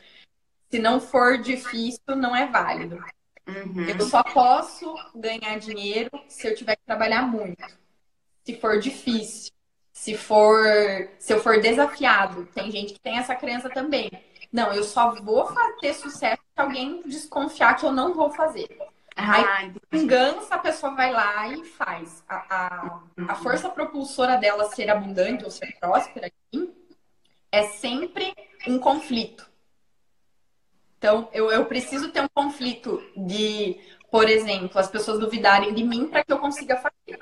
[0.68, 2.98] Se não for difícil, não é válido.
[3.46, 3.84] Uhum.
[3.84, 7.64] Eu só posso ganhar dinheiro se eu tiver que trabalhar muito.
[8.44, 9.52] Se for difícil,
[10.06, 10.64] se for,
[11.18, 12.46] se eu for desafiado.
[12.54, 14.08] Tem gente que tem essa crença também.
[14.52, 18.68] Não, eu só vou ter sucesso se alguém desconfiar que eu não vou fazer.
[19.16, 22.22] Ah, Aí, vingança, a pessoa vai lá e faz.
[22.28, 23.00] A, a,
[23.32, 26.30] a, força propulsora dela ser abundante ou ser próspera
[27.50, 28.32] é sempre
[28.68, 29.50] um conflito.
[30.98, 36.06] Então, eu, eu preciso ter um conflito de, por exemplo, as pessoas duvidarem de mim
[36.06, 37.18] para que eu consiga fazer.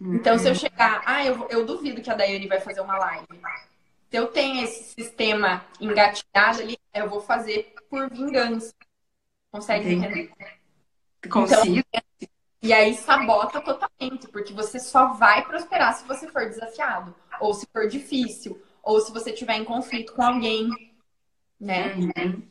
[0.00, 3.26] Então, se eu chegar, ah, eu, eu duvido que a Daiane vai fazer uma live.
[4.10, 8.74] Se eu tenho esse sistema engatilhado ali, eu vou fazer por vingança.
[9.52, 10.32] Consegue entender?
[11.28, 11.78] Consigo.
[11.78, 12.02] Então,
[12.62, 17.66] e aí sabota totalmente, porque você só vai prosperar se você for desafiado, ou se
[17.72, 20.68] for difícil, ou se você tiver em conflito com alguém,
[21.58, 21.94] né?
[21.94, 22.42] Uhum.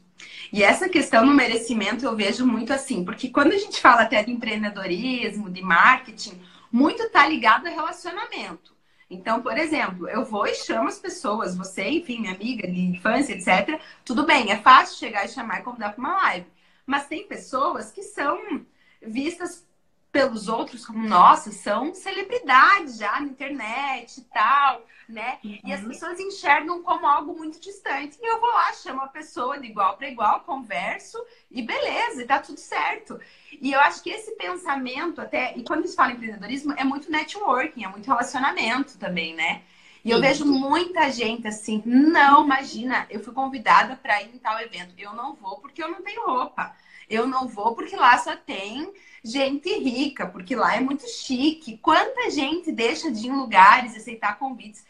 [0.52, 4.24] E essa questão no merecimento eu vejo muito assim, porque quando a gente fala até
[4.24, 8.78] de empreendedorismo, de marketing, muito tá ligado a relacionamento.
[9.10, 13.34] Então, por exemplo, eu vou e chamo as pessoas, você, enfim, minha amiga de infância,
[13.34, 13.82] etc.
[14.06, 16.48] Tudo bem, é fácil chegar e chamar e convidar para uma live.
[16.86, 18.66] Mas tem pessoas que são
[19.02, 19.66] vistas
[20.12, 25.40] pelos outros como, nossa, são celebridades já na internet e tal, né?
[25.44, 25.60] Uhum.
[25.66, 25.90] E as uhum.
[25.90, 28.18] pessoas enxergam como algo muito distante.
[28.22, 31.18] E eu vou lá, chamo a pessoa de igual para igual, converso
[31.50, 33.20] e beleza, e tá tudo certo.
[33.52, 37.12] E eu acho que esse pensamento até, e quando se fala em empreendedorismo, é muito
[37.12, 39.64] networking, é muito relacionamento também, né?
[40.04, 44.60] E eu vejo muita gente assim, não, imagina, eu fui convidada para ir em tal
[44.60, 44.94] evento.
[44.98, 46.74] Eu não vou porque eu não tenho roupa.
[47.10, 51.78] Eu não vou porque lá só tem gente rica, porque lá é muito chique.
[51.78, 54.86] Quanta gente deixa de ir em lugares aceitar convites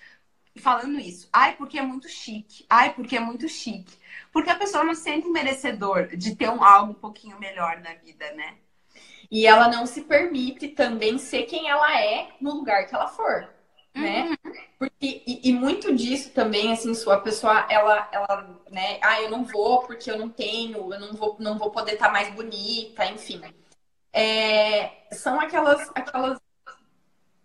[0.57, 1.29] falando isso?
[1.33, 2.65] Ai, porque é muito chique.
[2.69, 3.97] Ai, porque é muito chique.
[4.31, 7.93] Porque a pessoa não se sente merecedor de ter um algo um pouquinho melhor na
[7.95, 8.55] vida, né?
[9.31, 13.49] E ela não se permite também ser quem ela é no lugar que ela for
[13.93, 14.29] né?
[14.29, 14.53] Uhum.
[14.77, 18.99] Porque, e, e, muito disso também, assim, sua pessoa, ela, ela, né?
[19.01, 22.07] Ah, eu não vou porque eu não tenho, eu não vou, não vou poder estar
[22.07, 23.41] tá mais bonita, enfim.
[24.13, 26.39] É, são aquelas, aquelas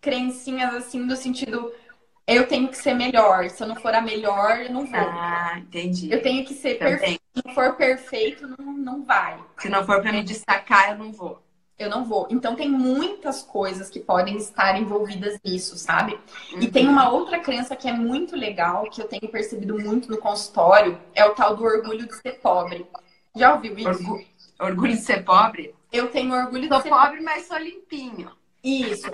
[0.01, 1.73] crencinhas, assim, do sentido,
[2.27, 3.49] eu tenho que ser melhor.
[3.51, 5.01] Se eu não for a melhor, eu não vou.
[5.01, 6.13] Ah, entendi.
[6.13, 6.99] Eu tenho que ser Também.
[6.99, 7.23] perfeito.
[7.35, 9.39] Se não for perfeito, não, não vai.
[9.59, 11.45] Se não for para me destacar, eu não vou
[11.79, 12.27] eu não vou.
[12.31, 16.19] Então tem muitas coisas que podem estar envolvidas nisso, sabe?
[16.53, 16.61] Uhum.
[16.61, 20.19] E tem uma outra crença que é muito legal, que eu tenho percebido muito no
[20.19, 22.87] consultório, é o tal do orgulho de ser pobre.
[23.35, 23.89] Já ouviu isso?
[23.89, 24.27] Orgulho,
[24.61, 25.75] orgulho de ser pobre?
[25.95, 28.33] Eu tenho orgulho sou de ser pobre, mas sou limpinho.
[28.65, 29.07] Isso.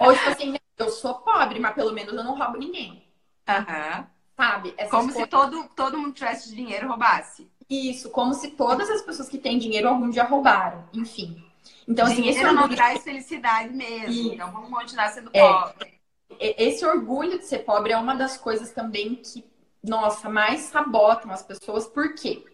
[0.00, 3.06] Ou tipo assim, eu sou pobre, mas pelo menos eu não roubo ninguém.
[3.48, 4.06] Aham.
[4.36, 4.74] Sabe?
[4.76, 5.22] Essas como coisas...
[5.22, 7.48] se todo, todo mundo tivesse dinheiro roubasse.
[7.70, 10.88] Isso, como se todas as pessoas que têm dinheiro algum dia roubaram.
[10.92, 11.40] Enfim.
[11.86, 12.68] Então, assim, esse orgulho...
[12.68, 14.10] não traz felicidade mesmo.
[14.10, 14.34] E...
[14.34, 16.00] Então, vamos continuar sendo é, pobre.
[16.40, 19.44] Esse orgulho de ser pobre é uma das coisas também que,
[19.82, 21.86] nossa, mais sabotam as pessoas.
[21.86, 22.44] Por quê?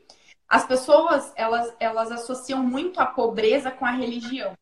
[0.51, 4.59] As pessoas, elas, elas associam muito a pobreza com a religião.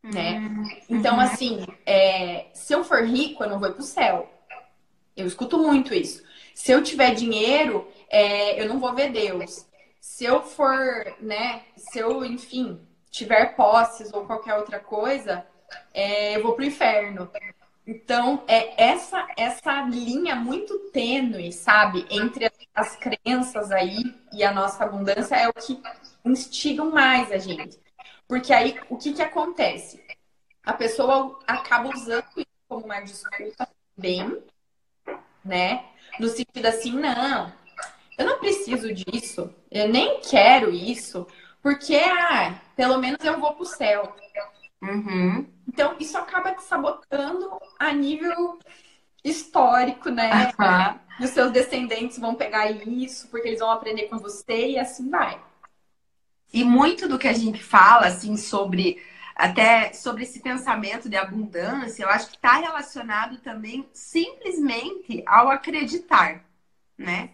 [0.00, 0.38] Né?
[0.38, 0.64] Uhum.
[0.88, 4.32] Então, assim, é, se eu for rico, eu não vou para o céu.
[5.16, 6.22] Eu escuto muito isso.
[6.54, 9.66] Se eu tiver dinheiro, é, eu não vou ver Deus.
[10.00, 10.76] Se eu for,
[11.20, 11.62] né?
[11.76, 15.44] Se eu, enfim, tiver posses ou qualquer outra coisa,
[15.92, 17.28] é, eu vou pro inferno.
[17.86, 24.84] Então, é essa essa linha muito tênue, sabe, entre as crenças aí e a nossa
[24.84, 25.82] abundância é o que
[26.24, 27.80] instigam mais a gente.
[28.28, 30.02] Porque aí, o que que acontece?
[30.64, 34.42] A pessoa acaba usando isso como uma desculpa bem,
[35.44, 35.84] né?
[36.20, 37.52] No sentido assim, não,
[38.16, 41.26] eu não preciso disso, eu nem quero isso,
[41.62, 44.14] porque, ah, pelo menos eu vou pro céu.
[44.82, 45.46] Uhum.
[45.68, 48.58] Então, isso acaba te sabotando a nível
[49.24, 50.52] histórico, né?
[50.58, 50.98] Uhum.
[51.20, 55.08] E os seus descendentes vão pegar isso, porque eles vão aprender com você e assim
[55.08, 55.40] vai.
[56.52, 59.00] E muito do que a gente fala, assim, sobre
[59.34, 66.44] até sobre esse pensamento de abundância, eu acho que está relacionado também simplesmente ao acreditar,
[66.98, 67.30] né?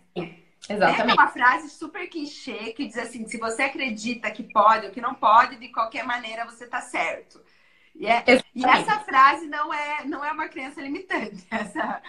[0.69, 1.11] Exatamente.
[1.11, 5.01] É uma frase super clichê que diz assim: se você acredita que pode ou que
[5.01, 7.41] não pode, de qualquer maneira você tá certo.
[7.95, 8.23] E, é,
[8.55, 11.45] e, essa frase não é, não é uma crença limitante.
[11.51, 12.01] Essa,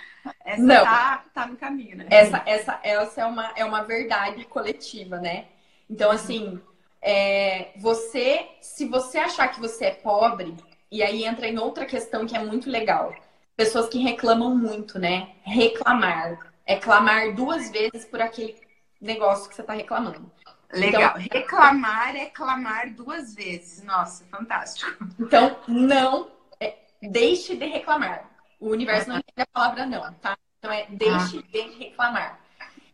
[0.45, 0.83] essa não.
[0.83, 2.05] Tá, tá no caminho, né?
[2.11, 5.45] Essa, essa, essa é, uma, é uma verdade coletiva, né?
[5.89, 6.61] Então, assim,
[7.01, 10.55] é, você, se você achar que você é pobre,
[10.91, 13.15] e aí entra em outra questão que é muito legal.
[13.55, 15.29] Pessoas que reclamam muito, né?
[15.43, 16.48] Reclamar.
[16.69, 18.55] É clamar duas vezes por aquele
[19.01, 20.31] negócio que você está reclamando.
[20.71, 21.19] Legal.
[21.19, 23.83] Então, reclamar é clamar duas vezes.
[23.83, 25.03] Nossa, fantástico.
[25.19, 26.29] Então, não
[26.59, 28.29] é, deixe de reclamar.
[28.59, 30.37] O universo não entende a palavra não, tá?
[30.59, 31.51] Então é deixe ah.
[31.51, 32.39] de reclamar.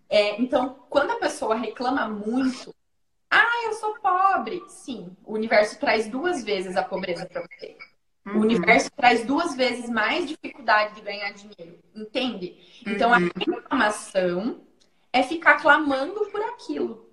[0.07, 2.73] É, então, quando a pessoa reclama muito,
[3.29, 4.63] ah, eu sou pobre.
[4.69, 7.77] Sim, o universo traz duas vezes a pobreza para você.
[8.25, 8.37] Uhum.
[8.37, 12.57] O universo traz duas vezes mais dificuldade de ganhar dinheiro, entende?
[12.85, 13.15] Então, uhum.
[13.15, 14.61] a reclamação
[15.13, 17.09] é ficar clamando por aquilo.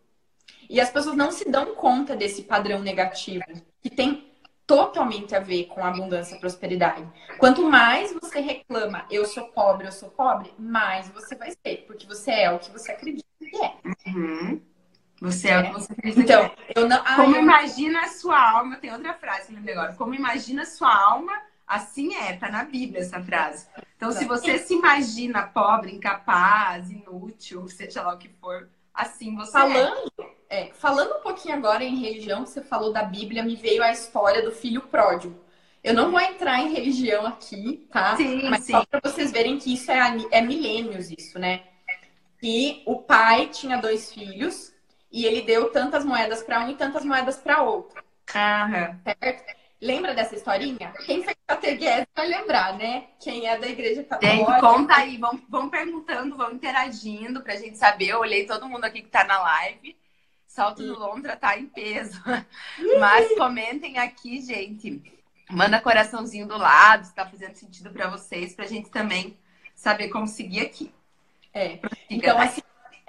[0.68, 3.44] E as pessoas não se dão conta desse padrão negativo,
[3.83, 4.33] que tem
[4.66, 7.07] totalmente a ver com abundância e prosperidade.
[7.38, 12.07] Quanto mais você reclama, eu sou pobre, eu sou pobre, mais você vai ser, porque
[12.07, 13.75] você é o que você acredita que é.
[14.09, 14.62] Uhum.
[15.22, 16.72] Você é, o que você então, que é.
[16.74, 17.02] Eu não...
[17.14, 17.42] Como eu...
[17.42, 19.94] imagina a sua alma, tem outra frase no agora.
[19.94, 21.32] Como imagina a sua alma,
[21.64, 23.68] assim é, tá na Bíblia essa frase.
[23.96, 29.56] Então, se você se imagina pobre, incapaz, inútil, seja lá o que for, assim você
[29.56, 29.61] é.
[29.61, 30.32] Falando, é.
[30.50, 34.42] É, falando um pouquinho agora em religião, você falou da Bíblia, me veio a história
[34.42, 35.40] do filho pródigo.
[35.85, 38.16] Eu não vou entrar em religião aqui, tá?
[38.16, 38.72] Sim, Mas sim.
[38.72, 41.62] só para vocês verem que isso é, é milênios, isso, né?
[42.40, 44.71] Que o pai tinha dois filhos
[45.12, 48.03] e ele deu tantas moedas para um e tantas moedas para outro.
[48.35, 48.98] Aham.
[49.05, 49.62] Certo?
[49.81, 50.92] Lembra dessa historinha?
[51.05, 53.09] Quem foi catequese vai lembrar, né?
[53.20, 54.61] Quem é da igreja católica.
[54.61, 58.11] Conta aí, vão, vão perguntando, vão interagindo pra gente saber.
[58.11, 59.96] Eu olhei todo mundo aqui que tá na live.
[60.46, 62.22] Salto do Londra tá em peso.
[63.01, 65.03] Mas comentem aqui, gente.
[65.51, 69.37] Manda coraçãozinho do lado, se tá fazendo sentido para vocês, pra gente também
[69.75, 70.94] saber como seguir aqui.
[71.53, 71.81] É.
[72.09, 72.62] Então, assim,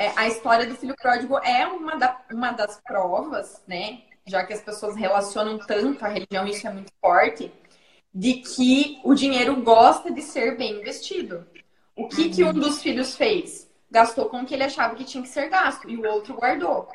[0.03, 4.01] é, a história do filho pródigo é uma, da, uma das provas, né?
[4.25, 7.51] Já que as pessoas relacionam tanto a religião, isso é muito forte,
[8.13, 11.47] de que o dinheiro gosta de ser bem investido.
[11.95, 12.53] O que, que um uhum.
[12.53, 13.69] dos filhos fez?
[13.89, 16.87] Gastou com o que ele achava que tinha que ser gasto, e o outro guardou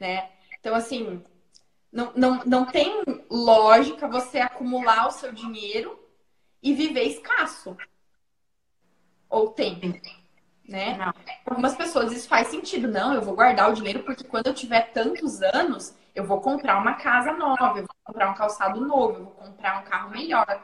[0.00, 0.30] né?
[0.58, 1.22] Então, assim,
[1.92, 5.98] não, não, não tem lógica você acumular o seu dinheiro
[6.62, 7.76] e viver escasso.
[9.28, 10.00] Ou tem,
[10.68, 10.96] né?
[10.98, 11.14] Não.
[11.46, 12.86] Algumas pessoas isso faz sentido.
[12.86, 16.78] Não, eu vou guardar o dinheiro porque quando eu tiver tantos anos, eu vou comprar
[16.78, 20.62] uma casa nova, eu vou comprar um calçado novo, eu vou comprar um carro melhor,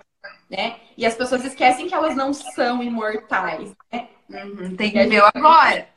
[0.50, 0.78] né?
[0.96, 4.08] E as pessoas esquecem que elas não são imortais, né?
[4.28, 5.88] Uhum, tem que viver agora.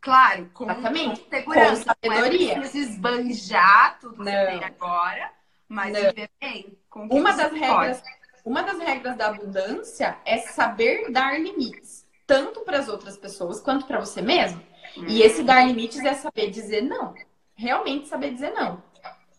[0.00, 1.20] Claro, com, Exatamente.
[1.20, 1.84] com segurança.
[1.84, 2.56] Com sabedoria.
[2.56, 5.30] Não é esbanjar tudo que você tem agora,
[5.68, 6.00] mas não.
[6.00, 6.78] viver bem.
[6.90, 8.02] Com uma das regras,
[8.44, 13.86] uma das regras da abundância é saber dar limites, tanto para as outras pessoas quanto
[13.86, 14.60] para você mesmo.
[15.08, 17.14] E esse dar limites é saber dizer não.
[17.54, 18.82] Realmente saber dizer não.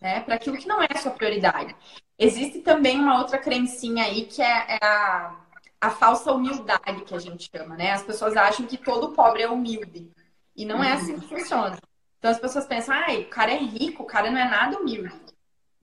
[0.01, 0.19] Né?
[0.21, 1.75] Para aquilo que não é a sua prioridade.
[2.17, 5.35] Existe também uma outra crencinha aí que é, é a,
[5.81, 7.91] a falsa humildade que a gente chama, né?
[7.91, 10.11] As pessoas acham que todo pobre é humilde.
[10.55, 11.77] E não é assim que funciona.
[12.17, 15.13] Então as pessoas pensam, ai, o cara é rico, o cara não é nada humilde.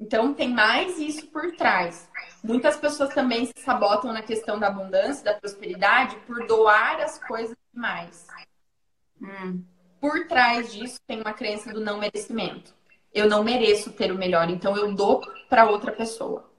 [0.00, 2.08] Então tem mais isso por trás.
[2.42, 7.56] Muitas pessoas também se sabotam na questão da abundância, da prosperidade, por doar as coisas
[7.72, 8.26] demais.
[9.20, 9.62] Hum.
[10.00, 12.74] Por trás disso tem uma crença do não merecimento.
[13.14, 16.50] Eu não mereço ter o melhor, então eu dou para outra pessoa.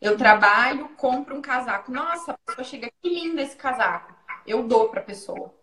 [0.00, 1.90] Eu trabalho, compro um casaco.
[1.90, 4.14] Nossa, a pessoa chega, que lindo esse casaco.
[4.46, 5.54] Eu dou para a pessoa.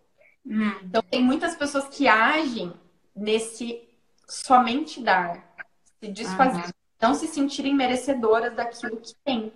[0.44, 0.72] Hum.
[0.82, 2.72] Então, tem muitas pessoas que agem
[3.14, 3.88] nesse
[4.26, 5.54] somente dar,
[6.00, 6.70] se desfazer, uhum.
[7.00, 9.52] não se sentirem merecedoras daquilo que têm.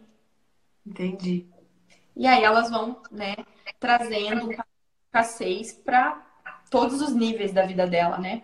[0.87, 1.47] Entendi.
[2.17, 3.37] E aí elas vão, né,
[3.81, 4.51] trazendo
[5.07, 6.25] escassez para
[6.71, 8.43] todos os níveis da vida dela, né?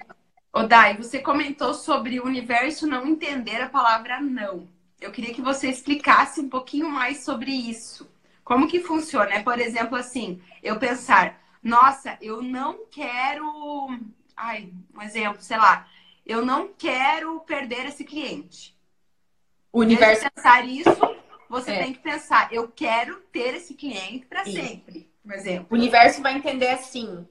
[0.53, 4.69] O Dai, você comentou sobre o universo não entender a palavra não.
[5.01, 8.11] Eu queria que você explicasse um pouquinho mais sobre isso.
[8.45, 9.31] Como que funciona?
[9.31, 13.89] É, por exemplo, assim, eu pensar, nossa, eu não quero.
[14.37, 15.87] Ai, um exemplo, sei lá.
[16.27, 18.77] Eu não quero perder esse cliente.
[19.73, 20.29] O universo.
[20.35, 20.91] pensar isso,
[21.51, 21.83] você é.
[21.83, 25.11] tem que pensar, eu quero ter esse cliente para sempre.
[25.21, 25.67] Por exemplo.
[25.69, 27.27] O universo vai entender assim.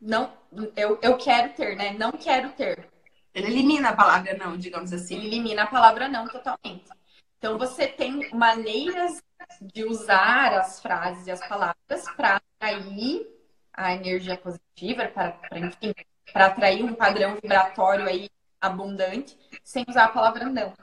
[0.00, 0.32] Não,
[0.74, 1.92] eu, eu quero ter, né?
[1.92, 2.88] Não quero ter.
[3.32, 5.14] Ele elimina a palavra não, digamos assim.
[5.14, 6.90] Ele elimina a palavra não totalmente.
[7.38, 9.22] Então você tem maneiras
[9.60, 13.28] de usar as frases e as palavras para atrair
[13.72, 15.94] a energia positiva, para, para enfim,
[16.32, 18.28] para atrair um padrão vibratório aí
[18.60, 20.74] abundante, sem usar a palavra não.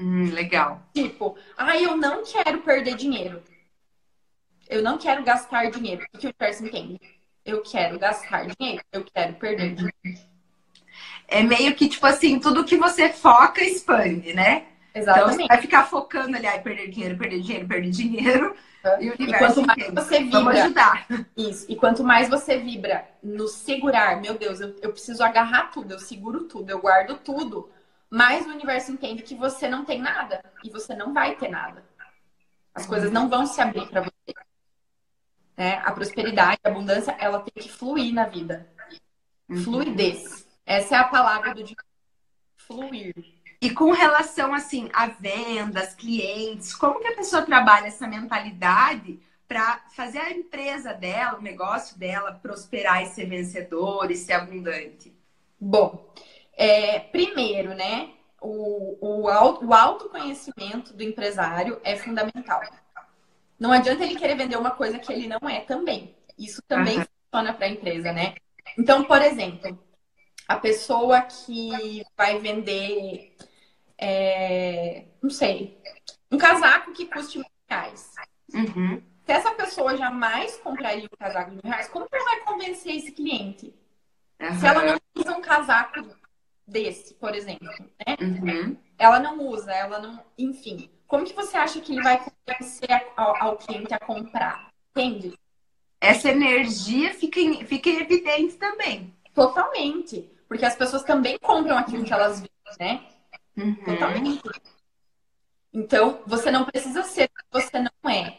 [0.00, 0.82] Hum, legal.
[0.94, 3.42] Tipo, ah, eu não quero perder dinheiro.
[4.68, 6.06] Eu não quero gastar dinheiro.
[6.14, 7.00] O que o universo entende?
[7.44, 8.82] Eu quero gastar dinheiro.
[8.92, 10.30] Eu quero perder dinheiro.
[11.28, 14.66] É meio que, tipo assim, tudo que você foca expande, né?
[14.94, 15.34] Exatamente.
[15.34, 18.56] Então você vai ficar focando ali, ai, perder dinheiro, perder dinheiro, perder dinheiro.
[18.98, 20.00] E, o universo e quanto mais entende.
[20.00, 21.06] você vibra, Vamos ajudar.
[21.36, 21.66] Isso.
[21.68, 25.98] E quanto mais você vibra no segurar, meu Deus, eu, eu preciso agarrar tudo, eu
[25.98, 27.70] seguro tudo, eu guardo tudo
[28.10, 31.84] mais o universo entende que você não tem nada e você não vai ter nada.
[32.74, 34.34] As coisas não vão se abrir para você.
[35.56, 35.78] Né?
[35.84, 38.68] A prosperidade, a abundância, ela tem que fluir na vida.
[39.48, 39.62] Uhum.
[39.62, 40.46] Fluidez.
[40.66, 41.76] Essa é a palavra do dia.
[42.56, 43.14] Fluir.
[43.60, 49.84] E com relação assim a vendas, clientes, como que a pessoa trabalha essa mentalidade para
[49.90, 55.14] fazer a empresa dela, o negócio dela prosperar e ser vencedor e ser abundante?
[55.60, 56.10] Bom,
[56.60, 58.10] é, primeiro, né?
[58.38, 62.60] O, o, auto, o autoconhecimento do empresário é fundamental.
[63.58, 66.14] Não adianta ele querer vender uma coisa que ele não é também.
[66.38, 67.04] Isso também uhum.
[67.24, 68.34] funciona para a empresa, né?
[68.78, 69.78] Então, por exemplo,
[70.46, 73.34] a pessoa que vai vender,
[73.96, 75.80] é, não sei,
[76.30, 78.12] um casaco que custe mil reais.
[78.52, 79.02] Uhum.
[79.24, 83.12] Se essa pessoa jamais compraria um casaco de mil reais, como ela vai convencer esse
[83.12, 83.74] cliente?
[84.38, 84.58] Uhum.
[84.58, 86.19] Se ela não usa um casaco
[86.70, 88.16] desse, por exemplo, né?
[88.20, 88.76] Uhum.
[88.98, 90.22] Ela não usa, ela não.
[90.38, 90.90] Enfim.
[91.06, 94.70] Como que você acha que ele vai convencer ao, ao cliente a comprar?
[94.94, 95.36] Entende?
[96.00, 99.14] Essa energia fica, em, fica evidente também.
[99.34, 100.30] Totalmente.
[100.48, 103.06] Porque as pessoas também compram aquilo que elas veem, né?
[103.56, 103.74] Uhum.
[103.84, 104.40] Totalmente.
[105.72, 108.36] Então, você não precisa ser o que você não é.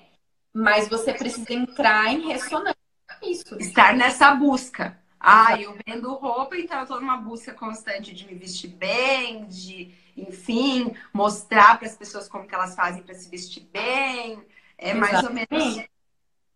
[0.54, 2.76] Mas você precisa entrar em ressonância
[3.20, 3.58] com isso.
[3.58, 5.01] Estar nessa busca.
[5.24, 9.94] Ah, eu vendo roupa, então eu tô numa busca constante de me vestir bem, de,
[10.18, 14.44] enfim, mostrar para as pessoas como que elas fazem para se vestir bem.
[14.80, 15.48] É mais Exatamente.
[15.52, 15.88] ou menos.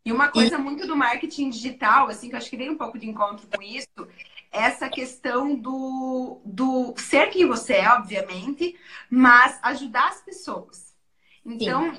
[0.03, 2.97] E uma coisa muito do marketing digital, assim, que eu acho que vem um pouco
[2.97, 3.87] de encontro com isso,
[4.51, 8.75] é essa questão do, do ser quem você é, obviamente,
[9.09, 10.95] mas ajudar as pessoas.
[11.45, 11.93] Então,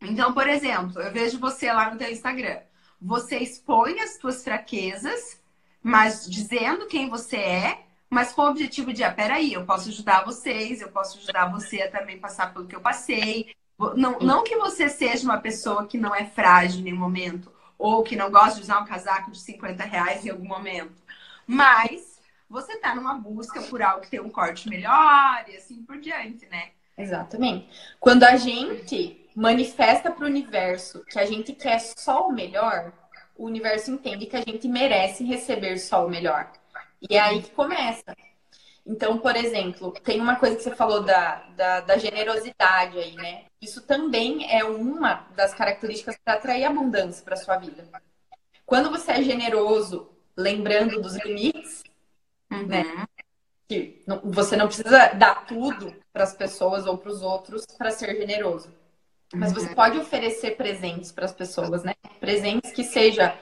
[0.00, 2.60] então, por exemplo, eu vejo você lá no teu Instagram.
[3.00, 5.41] Você expõe as suas fraquezas
[5.82, 10.24] mas dizendo quem você é, mas com o objetivo de, ah, peraí, eu posso ajudar
[10.24, 13.54] vocês, eu posso ajudar você a também passar pelo que eu passei.
[13.96, 18.02] Não, não que você seja uma pessoa que não é frágil em nenhum momento, ou
[18.02, 21.02] que não gosta de usar um casaco de 50 reais em algum momento,
[21.46, 25.98] mas você está numa busca por algo que tem um corte melhor e assim por
[25.98, 26.68] diante, né?
[26.96, 27.68] Exatamente.
[27.98, 32.92] Quando a gente manifesta para o universo que a gente quer só o melhor,
[33.36, 36.50] o universo entende que a gente merece receber só o melhor.
[37.08, 38.16] E é aí que começa.
[38.84, 43.44] Então, por exemplo, tem uma coisa que você falou da, da, da generosidade aí, né?
[43.60, 47.88] Isso também é uma das características para atrair abundância para sua vida.
[48.66, 51.84] Quando você é generoso, lembrando dos limites,
[52.50, 52.66] uhum.
[52.66, 53.06] né?
[53.68, 58.16] Que você não precisa dar tudo para as pessoas ou para os outros para ser
[58.16, 58.81] generoso.
[59.34, 59.74] Mas você uhum.
[59.74, 61.94] pode oferecer presentes para as pessoas, né?
[62.20, 63.36] Presentes que seja,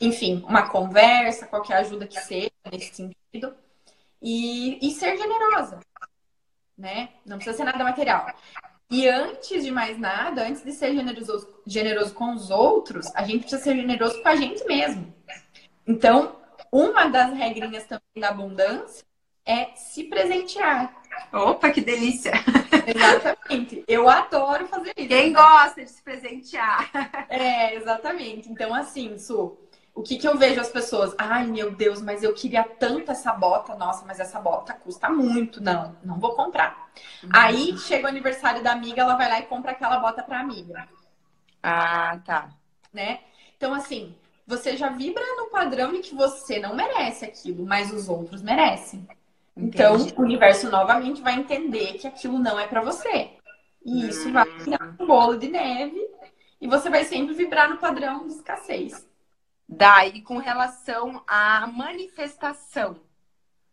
[0.00, 3.54] enfim, uma conversa, qualquer ajuda que seja nesse sentido.
[4.22, 5.80] E, e ser generosa,
[6.78, 7.10] né?
[7.26, 8.26] Não precisa ser nada material.
[8.90, 13.40] E antes de mais nada, antes de ser generoso, generoso com os outros, a gente
[13.40, 15.12] precisa ser generoso com a gente mesmo.
[15.86, 16.36] Então,
[16.70, 19.04] uma das regrinhas também da abundância
[19.44, 21.02] é se presentear.
[21.32, 22.32] Opa, que delícia!
[22.86, 23.84] Exatamente.
[23.88, 25.08] Eu adoro fazer isso.
[25.08, 25.40] Quem né?
[25.40, 26.90] gosta de se presentear.
[27.28, 28.50] É, exatamente.
[28.50, 29.58] Então, assim, Su,
[29.94, 31.14] o que, que eu vejo as pessoas?
[31.16, 33.74] Ai, meu Deus, mas eu queria tanto essa bota.
[33.74, 35.62] Nossa, mas essa bota custa muito.
[35.62, 36.90] Não, não vou comprar.
[37.22, 37.30] Uhum.
[37.32, 40.88] Aí chega o aniversário da amiga, ela vai lá e compra aquela bota pra amiga.
[41.62, 42.50] Ah, tá.
[42.92, 43.20] Né?
[43.56, 44.14] Então, assim,
[44.46, 49.06] você já vibra no padrão de que você não merece aquilo, mas os outros merecem.
[49.56, 53.30] Então, o universo novamente vai entender que aquilo não é para você.
[53.84, 56.00] E isso vai virar um bolo de neve
[56.60, 59.06] e você vai sempre vibrar no padrão de escassez.
[59.68, 63.00] Daí, com relação à manifestação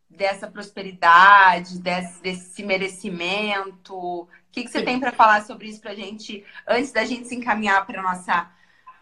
[0.09, 4.86] dessa prosperidade, desse, desse merecimento, o que, que você Sim.
[4.86, 8.49] tem para falar sobre isso para gente, antes da gente se encaminhar para nossa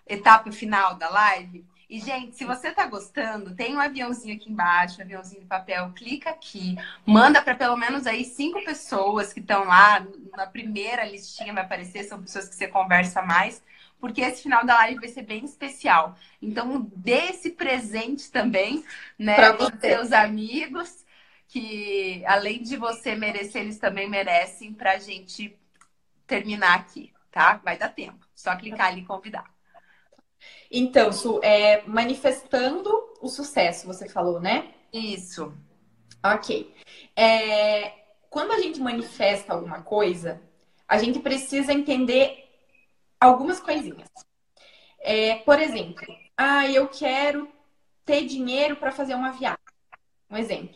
[0.07, 1.65] etapa final da live?
[1.89, 5.91] E, gente, se você tá gostando, tem um aviãozinho aqui embaixo, um aviãozinho de papel,
[5.93, 6.75] clica aqui,
[7.05, 10.05] manda para pelo menos aí cinco pessoas que estão lá,
[10.37, 13.63] na primeira listinha vai aparecer, são pessoas que você conversa mais,
[13.99, 16.15] porque esse final da live vai ser bem especial.
[16.39, 18.85] Então, dê esse presente também,
[19.17, 21.03] né, para seus amigos,
[21.47, 25.57] que além de você merecer, eles também merecem pra gente
[26.27, 27.57] terminar aqui, tá?
[27.63, 28.27] Vai dar tempo.
[28.35, 29.51] Só clicar ali e convidar.
[30.71, 32.89] Então, Su, é, manifestando
[33.21, 34.73] o sucesso, você falou, né?
[34.93, 35.53] Isso.
[36.23, 36.73] Ok.
[37.15, 37.93] É,
[38.29, 40.41] quando a gente manifesta alguma coisa,
[40.87, 42.49] a gente precisa entender
[43.19, 44.07] algumas coisinhas.
[44.99, 46.05] É, por exemplo,
[46.37, 47.49] ah, eu quero
[48.05, 49.57] ter dinheiro para fazer uma viagem.
[50.29, 50.75] Um exemplo.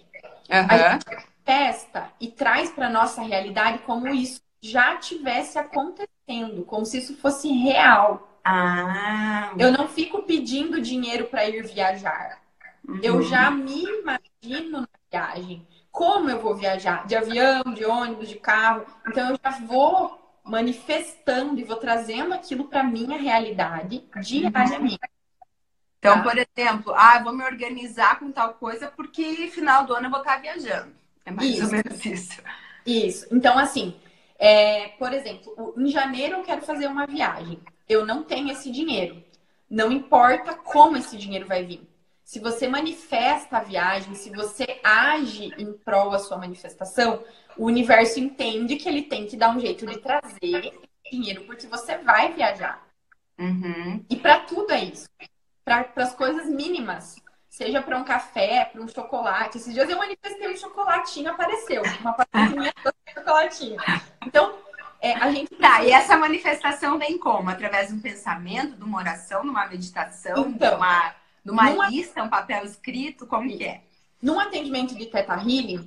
[0.50, 0.68] Uhum.
[0.70, 1.06] A gente
[1.44, 7.50] testa e traz para nossa realidade como isso já tivesse acontecendo, como se isso fosse
[7.50, 8.33] real.
[8.44, 9.54] Ah.
[9.58, 12.40] Eu não fico pedindo dinheiro para ir viajar.
[12.88, 13.00] Uhum.
[13.02, 15.66] Eu já me imagino na viagem.
[15.90, 17.06] Como eu vou viajar?
[17.06, 18.86] De avião, de ônibus, de carro.
[19.08, 25.00] Então eu já vou manifestando e vou trazendo aquilo para minha realidade diariamente.
[26.00, 26.24] Então, tá?
[26.24, 30.20] por exemplo, ah, vou me organizar com tal coisa porque final do ano eu vou
[30.20, 30.92] estar viajando.
[31.26, 31.64] É mais isso.
[31.64, 32.42] ou menos isso.
[32.86, 33.28] Isso.
[33.32, 33.96] Então, assim,
[34.38, 37.58] é, por exemplo, em janeiro eu quero fazer uma viagem
[37.88, 39.24] eu não tenho esse dinheiro.
[39.70, 41.88] Não importa como esse dinheiro vai vir.
[42.24, 47.24] Se você manifesta a viagem, se você age em prol da sua manifestação,
[47.58, 50.80] o universo entende que ele tem que dar um jeito de trazer
[51.12, 52.88] dinheiro, porque você vai viajar.
[53.38, 54.04] Uhum.
[54.10, 55.08] E para tudo é isso.
[55.64, 57.16] Para as coisas mínimas.
[57.50, 59.58] Seja para um café, para um chocolate.
[59.58, 61.84] Esses dias eu manifestei um chocolatinho, apareceu.
[62.02, 62.74] Uma patinha
[63.08, 63.78] de chocolatinho.
[64.26, 64.58] Então,
[65.04, 67.50] é, a gente tá, e essa manifestação vem como?
[67.50, 71.70] Através de um pensamento, de uma oração, de uma meditação, então, de uma, de uma
[71.70, 71.90] numa...
[71.90, 73.82] lista, um papel escrito, como que é?
[74.22, 75.86] Num atendimento de Teta Healing,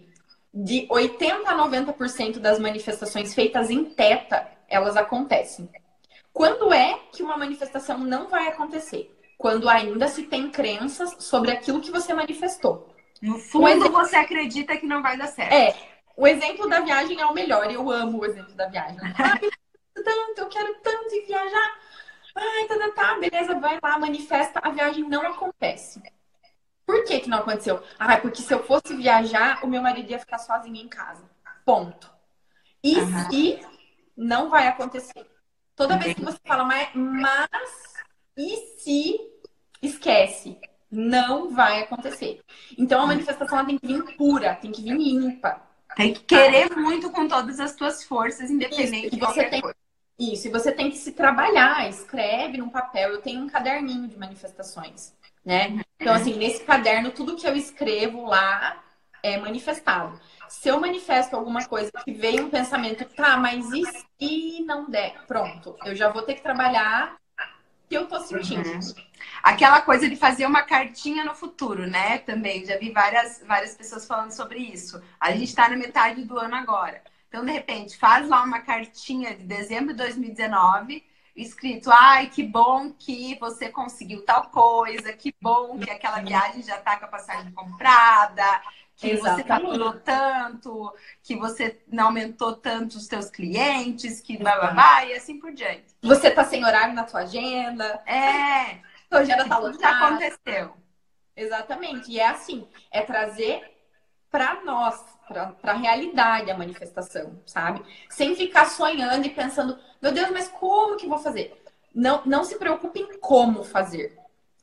[0.52, 5.66] de 80 a 90% das manifestações feitas em Teta, elas acontecem.
[6.30, 9.10] Quando é que uma manifestação não vai acontecer?
[9.38, 12.94] Quando ainda se tem crenças sobre aquilo que você manifestou.
[13.22, 13.92] No fundo, exemplo...
[13.92, 15.54] você acredita que não vai dar certo.
[15.54, 15.74] É,
[16.16, 17.70] o exemplo da viagem é o melhor.
[17.70, 18.98] Eu amo o exemplo da viagem.
[19.02, 19.50] Ai,
[19.94, 21.78] tanto, eu quero tanto ir viajar.
[22.34, 24.60] Ai, tá, tá, tá, beleza, vai lá, manifesta.
[24.62, 26.02] A viagem não acontece.
[26.86, 27.82] Por que que não aconteceu?
[27.98, 31.28] Ah, porque se eu fosse viajar, o meu marido ia ficar sozinho em casa.
[31.64, 32.10] Ponto.
[32.82, 33.30] E uhum.
[33.30, 33.66] se
[34.16, 35.26] não vai acontecer?
[35.74, 37.94] Toda vez que você fala, mas, mas
[38.36, 39.20] e se
[39.82, 40.58] esquece?
[40.90, 42.40] Não vai acontecer.
[42.78, 45.65] Então a manifestação tem que vir pura, tem que vir limpa.
[45.96, 49.62] Tem que querer muito com todas as tuas forças, independente Isso, de você tem...
[49.62, 49.76] Coisa.
[50.18, 53.10] Isso, e você tem que se trabalhar, escreve num papel.
[53.10, 55.80] Eu tenho um caderninho de manifestações, né?
[55.98, 58.82] Então, assim, nesse caderno, tudo que eu escrevo lá
[59.22, 60.18] é manifestado.
[60.48, 63.84] Se eu manifesto alguma coisa que veio um pensamento, tá, mas e
[64.18, 65.26] se não der?
[65.26, 67.16] Pronto, eu já vou ter que trabalhar
[67.88, 68.68] que eu tô sentindo.
[68.68, 68.80] Uhum.
[69.42, 72.18] Aquela coisa de fazer uma cartinha no futuro, né?
[72.18, 75.00] Também já vi várias, várias pessoas falando sobre isso.
[75.20, 77.02] A gente está na metade do ano agora.
[77.28, 82.92] Então, de repente, faz lá uma cartinha de dezembro de 2019, escrito: ai, que bom
[82.92, 87.52] que você conseguiu tal coisa, que bom que aquela viagem já está com a passagem
[87.52, 88.62] comprada,
[88.96, 89.42] que Exatamente.
[89.42, 95.04] você faturou tanto, que você não aumentou tanto os seus clientes, que blá blá blá,
[95.04, 95.84] e assim por diante.
[96.02, 98.02] Você tá sem horário na sua agenda.
[98.06, 98.80] É.
[99.08, 99.78] Sua agenda tá lotada.
[99.78, 100.76] Já aconteceu.
[101.36, 102.10] Exatamente.
[102.10, 103.62] E é assim, é trazer
[104.28, 107.84] para nós, para a realidade a manifestação, sabe?
[108.10, 111.62] Sem ficar sonhando e pensando, meu Deus, mas como que vou fazer?
[111.94, 114.18] Não, não se preocupe em como fazer.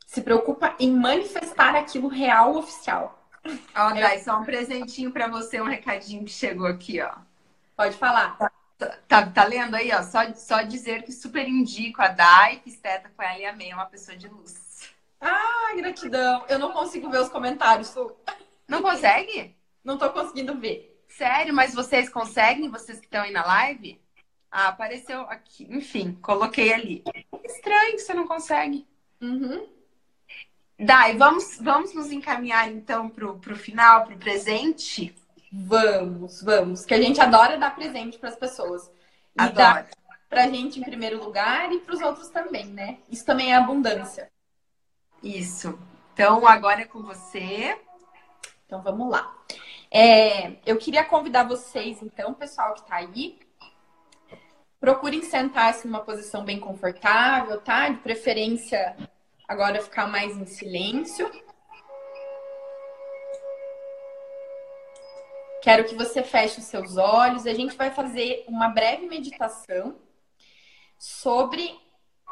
[0.05, 3.22] Se preocupa em manifestar aquilo real oficial.
[3.45, 7.13] Ó, oh, Dai, só um presentinho para você, um recadinho que chegou aqui, ó.
[7.75, 8.37] Pode falar.
[8.77, 10.01] Tá, tá, tá lendo aí, ó?
[10.03, 13.71] Só, só dizer que super indico a Dai, que esteta com ela e a May,
[13.71, 14.89] é uma pessoa de luz.
[15.19, 16.45] Ah, gratidão.
[16.47, 18.15] Eu não consigo ver os comentários, Su.
[18.67, 19.55] Não consegue?
[19.83, 21.03] Não tô conseguindo ver.
[21.07, 21.53] Sério?
[21.53, 22.69] Mas vocês conseguem?
[22.69, 24.01] Vocês que estão aí na live?
[24.51, 25.67] Ah, apareceu aqui.
[25.69, 27.03] Enfim, coloquei ali.
[27.43, 28.87] Estranho que você não consegue.
[29.21, 29.67] Uhum.
[30.85, 35.15] Dai, vamos, vamos nos encaminhar então para o final, para o presente?
[35.51, 36.85] Vamos, vamos.
[36.85, 38.91] Que a gente adora dar presente para as pessoas.
[39.35, 39.87] E adora.
[40.29, 42.97] Para a gente em primeiro lugar e para os outros também, né?
[43.09, 44.31] Isso também é abundância.
[45.21, 45.77] Isso.
[46.13, 47.77] Então, agora é com você.
[48.65, 49.31] Então, vamos lá.
[49.91, 53.39] É, eu queria convidar vocês, então, pessoal que está aí,
[54.79, 57.87] procurem sentar-se numa posição bem confortável, tá?
[57.89, 58.97] De preferência
[59.47, 61.29] agora ficar mais em silêncio.
[65.61, 67.45] Quero que você feche os seus olhos.
[67.45, 69.95] A gente vai fazer uma breve meditação
[70.97, 71.73] sobre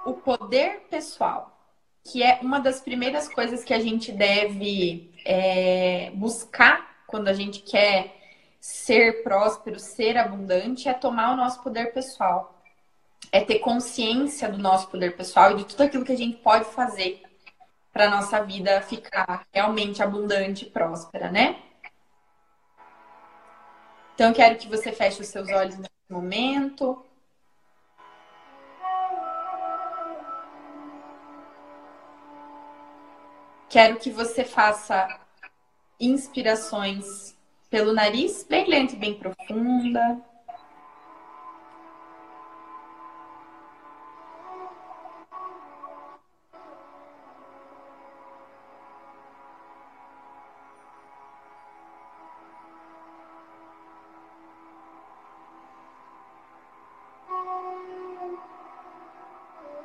[0.05, 1.57] o poder pessoal,
[2.03, 7.61] que é uma das primeiras coisas que a gente deve é, buscar quando a gente
[7.61, 8.17] quer
[8.59, 12.50] ser próspero, ser abundante, é tomar o nosso poder pessoal.
[13.31, 16.65] É ter consciência do nosso poder pessoal e de tudo aquilo que a gente pode
[16.65, 17.23] fazer
[17.93, 21.61] para nossa vida ficar realmente abundante e próspera, né?
[24.13, 27.05] Então, eu quero que você feche os seus olhos nesse momento.
[33.69, 35.07] Quero que você faça
[35.99, 37.35] inspirações
[37.69, 40.21] pelo nariz, bem lento e bem profunda.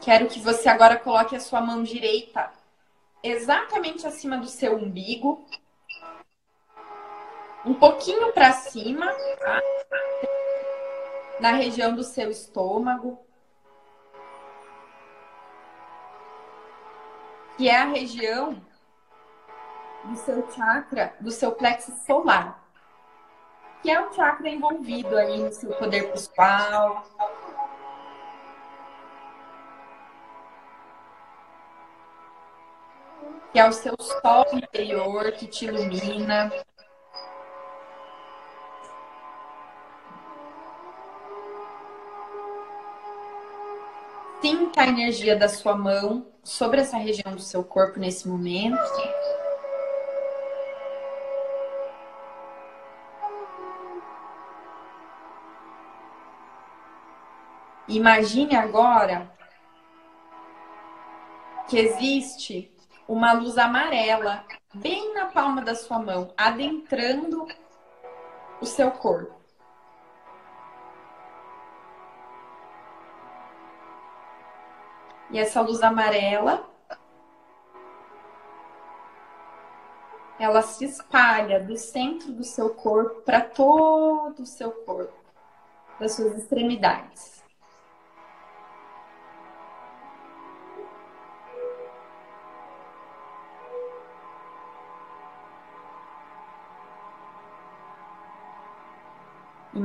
[0.07, 2.53] Quero que você agora coloque a sua mão direita
[3.25, 5.45] exatamente acima do seu umbigo,
[7.65, 9.05] um pouquinho para cima,
[9.41, 9.61] tá?
[11.41, 13.19] na região do seu estômago,
[17.57, 18.63] que é a região
[20.05, 22.65] do seu chakra, do seu plexo solar,
[23.83, 27.05] que é um chakra envolvido aí no seu poder pessoal,
[33.57, 36.53] que é o seu sol interior que te ilumina.
[44.43, 48.77] Sinta a energia da sua mão sobre essa região do seu corpo nesse momento.
[57.89, 59.35] Imagine agora
[61.71, 62.76] que existe
[63.09, 64.45] uma luz amarela
[64.75, 67.47] bem na palma da sua mão, adentrando
[68.61, 69.35] o seu corpo.
[75.31, 76.69] E essa luz amarela
[80.39, 85.15] ela se espalha do centro do seu corpo para todo o seu corpo,
[85.99, 87.43] das suas extremidades.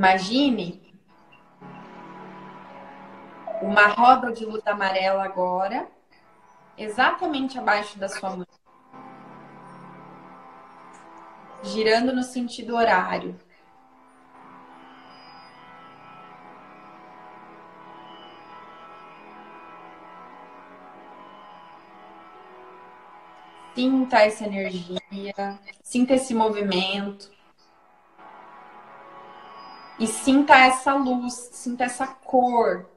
[0.02, 0.82] Imagine
[3.62, 5.86] uma roda de luz amarela agora,
[6.76, 8.46] exatamente abaixo da sua mão.
[11.62, 13.38] Girando no sentido horário.
[23.72, 27.30] Sinta essa energia, sinta esse movimento.
[30.02, 32.90] E sinta essa luz, sinta essa cor.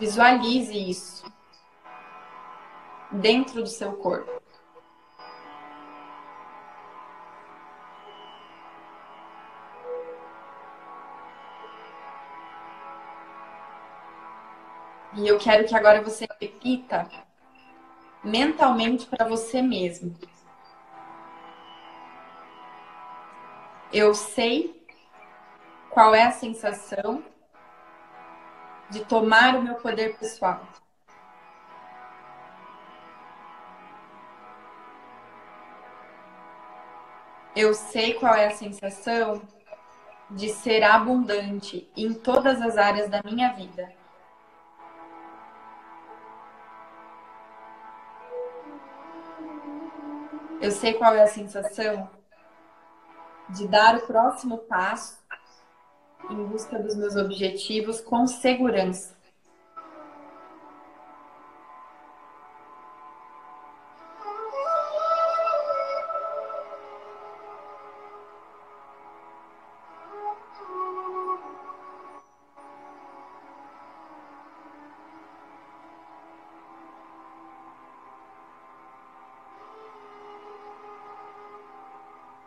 [0.00, 1.32] Visualize isso
[3.12, 4.42] dentro do seu corpo.
[15.14, 17.08] E eu quero que agora você repita
[18.26, 20.14] mentalmente para você mesmo.
[23.92, 24.84] Eu sei
[25.88, 27.22] qual é a sensação
[28.90, 30.60] de tomar o meu poder pessoal.
[37.54, 39.40] Eu sei qual é a sensação
[40.28, 43.95] de ser abundante em todas as áreas da minha vida.
[50.60, 52.08] Eu sei qual é a sensação
[53.50, 55.18] de dar o próximo passo
[56.30, 59.15] em busca dos meus objetivos com segurança.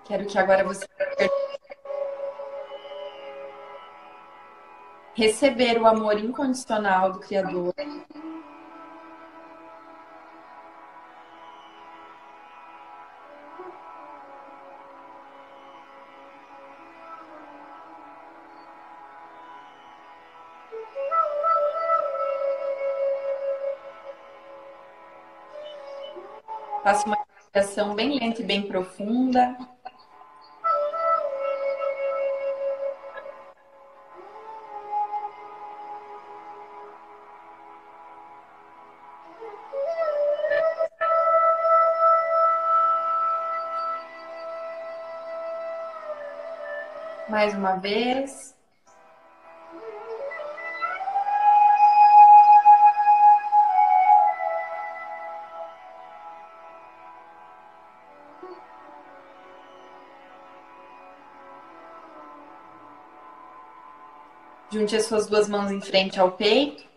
[0.09, 0.87] Quero que agora você
[5.13, 7.75] receber o amor incondicional do Criador.
[26.83, 29.55] Faça uma respiração bem lenta e bem profunda.
[47.39, 48.53] Mais uma vez.
[64.69, 66.88] Junte as suas duas mãos em frente ao peito.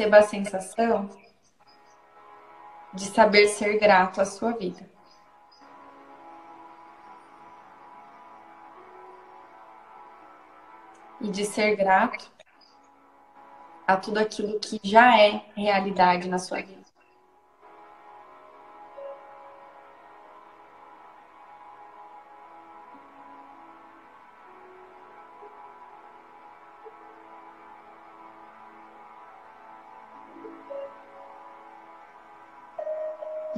[0.00, 1.10] Receba a sensação
[2.94, 4.88] de saber ser grato à sua vida.
[11.20, 12.32] E de ser grato
[13.86, 16.79] a tudo aquilo que já é realidade na sua vida.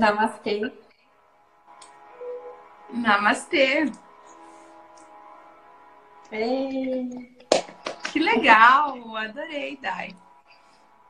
[0.02, 0.72] Namastê.
[2.92, 3.84] Namastê.
[6.32, 7.36] Ei.
[8.10, 10.16] Que legal, adorei, Dai.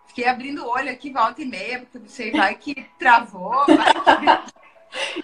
[0.08, 4.52] Fiquei abrindo o olho aqui volta e meia, porque sei, vai que travou, vai que...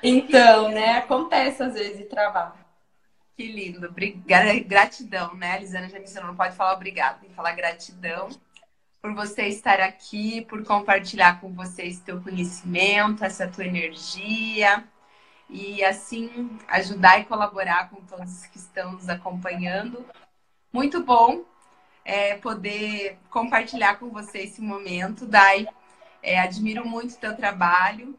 [0.02, 0.96] Então, né?
[0.96, 2.56] Acontece às vezes de travar.
[3.36, 3.94] Que lindo.
[4.66, 5.52] Gratidão, né?
[5.52, 8.30] A Lisana já me ensinou, não pode falar obrigado, tem que falar gratidão
[9.00, 14.84] por você estar aqui, por compartilhar com vocês teu conhecimento, essa tua energia
[15.48, 20.04] e assim ajudar e colaborar com todos que estão nos acompanhando.
[20.72, 21.44] Muito bom
[22.04, 25.66] é, poder compartilhar com você esse momento, Dai.
[26.22, 28.18] É, admiro muito o teu trabalho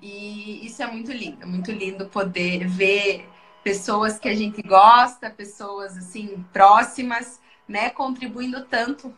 [0.00, 3.28] e isso é muito lindo, muito lindo poder ver
[3.64, 9.12] pessoas que a gente gosta, pessoas assim próximas, né, contribuindo tanto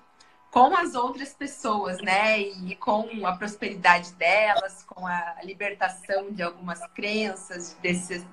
[0.51, 2.41] com as outras pessoas, né?
[2.41, 8.25] E com a prosperidade delas, com a libertação de algumas crenças, desses,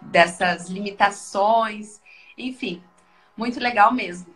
[0.00, 2.00] dessas limitações,
[2.38, 2.82] enfim,
[3.36, 4.34] muito legal mesmo.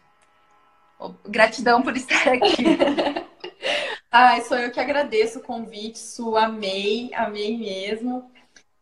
[1.26, 2.64] Gratidão por estar aqui.
[4.10, 8.30] Ai, sou eu que agradeço o convite, Su, amei, amei mesmo.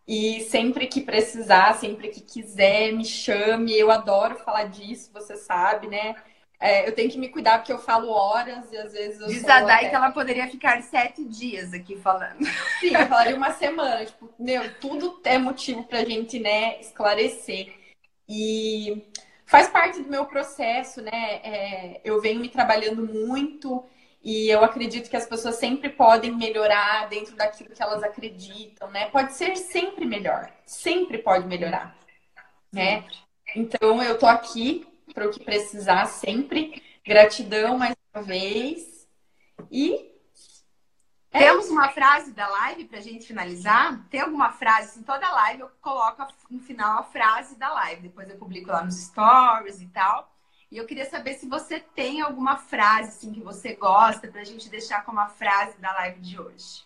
[0.06, 3.76] E sempre que precisar, sempre que quiser, me chame.
[3.76, 6.14] Eu adoro falar disso, você sabe, né?
[6.58, 9.44] É, eu tenho que me cuidar porque eu falo horas e às vezes eu Diz
[9.44, 9.88] a Dai até...
[9.90, 12.44] que ela poderia ficar sete dias aqui falando.
[12.80, 14.06] Sim, eu falaria uma semana.
[14.06, 17.74] Tipo, meu, tudo é motivo pra gente, né, esclarecer.
[18.28, 19.04] E
[19.44, 21.40] faz parte do meu processo, né?
[21.42, 23.84] É, eu venho me trabalhando muito
[24.22, 29.06] e eu acredito que as pessoas sempre podem melhorar dentro daquilo que elas acreditam, né?
[29.10, 31.96] Pode ser sempre melhor, sempre pode melhorar,
[32.72, 33.04] né?
[33.54, 34.84] Então eu tô aqui
[35.16, 36.82] para o que precisar sempre.
[37.02, 39.08] Gratidão mais uma vez.
[39.72, 40.14] E.
[41.32, 44.06] É Temos uma frase da live para a gente finalizar?
[44.10, 45.00] Tem alguma frase?
[45.00, 48.02] Em toda live eu coloco no final a frase da live.
[48.02, 50.30] Depois eu publico lá nos stories e tal.
[50.70, 54.44] E eu queria saber se você tem alguma frase assim, que você gosta para a
[54.44, 56.84] gente deixar como a frase da live de hoje.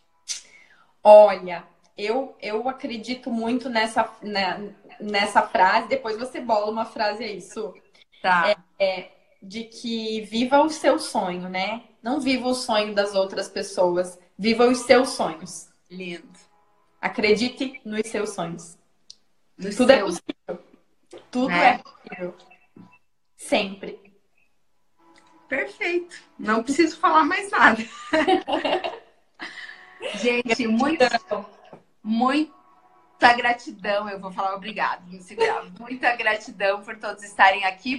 [1.03, 1.67] Olha,
[1.99, 5.89] eu, eu acredito muito nessa, né, nessa frase.
[5.89, 7.75] Depois você bola uma frase aí, Su.
[8.23, 8.57] Tá.
[8.79, 9.13] É, é,
[9.43, 11.83] de que viva o seu sonho, né?
[12.03, 15.69] Não viva o sonho das outras pessoas, viva os seus sonhos.
[15.91, 16.39] Lindo.
[17.01, 18.79] Acredite nos seus sonhos.
[19.57, 20.07] No Tudo é seu...
[20.07, 20.65] é possível.
[21.31, 21.75] Tudo né?
[21.75, 22.37] é possível.
[23.37, 24.11] Sempre.
[25.49, 26.17] Perfeito.
[26.39, 27.83] Não preciso falar mais nada.
[30.23, 31.05] Gente, muito,
[32.03, 35.65] Muita gratidão, eu vou falar obrigado, me segurar.
[35.79, 37.97] Muita gratidão por todos estarem aqui.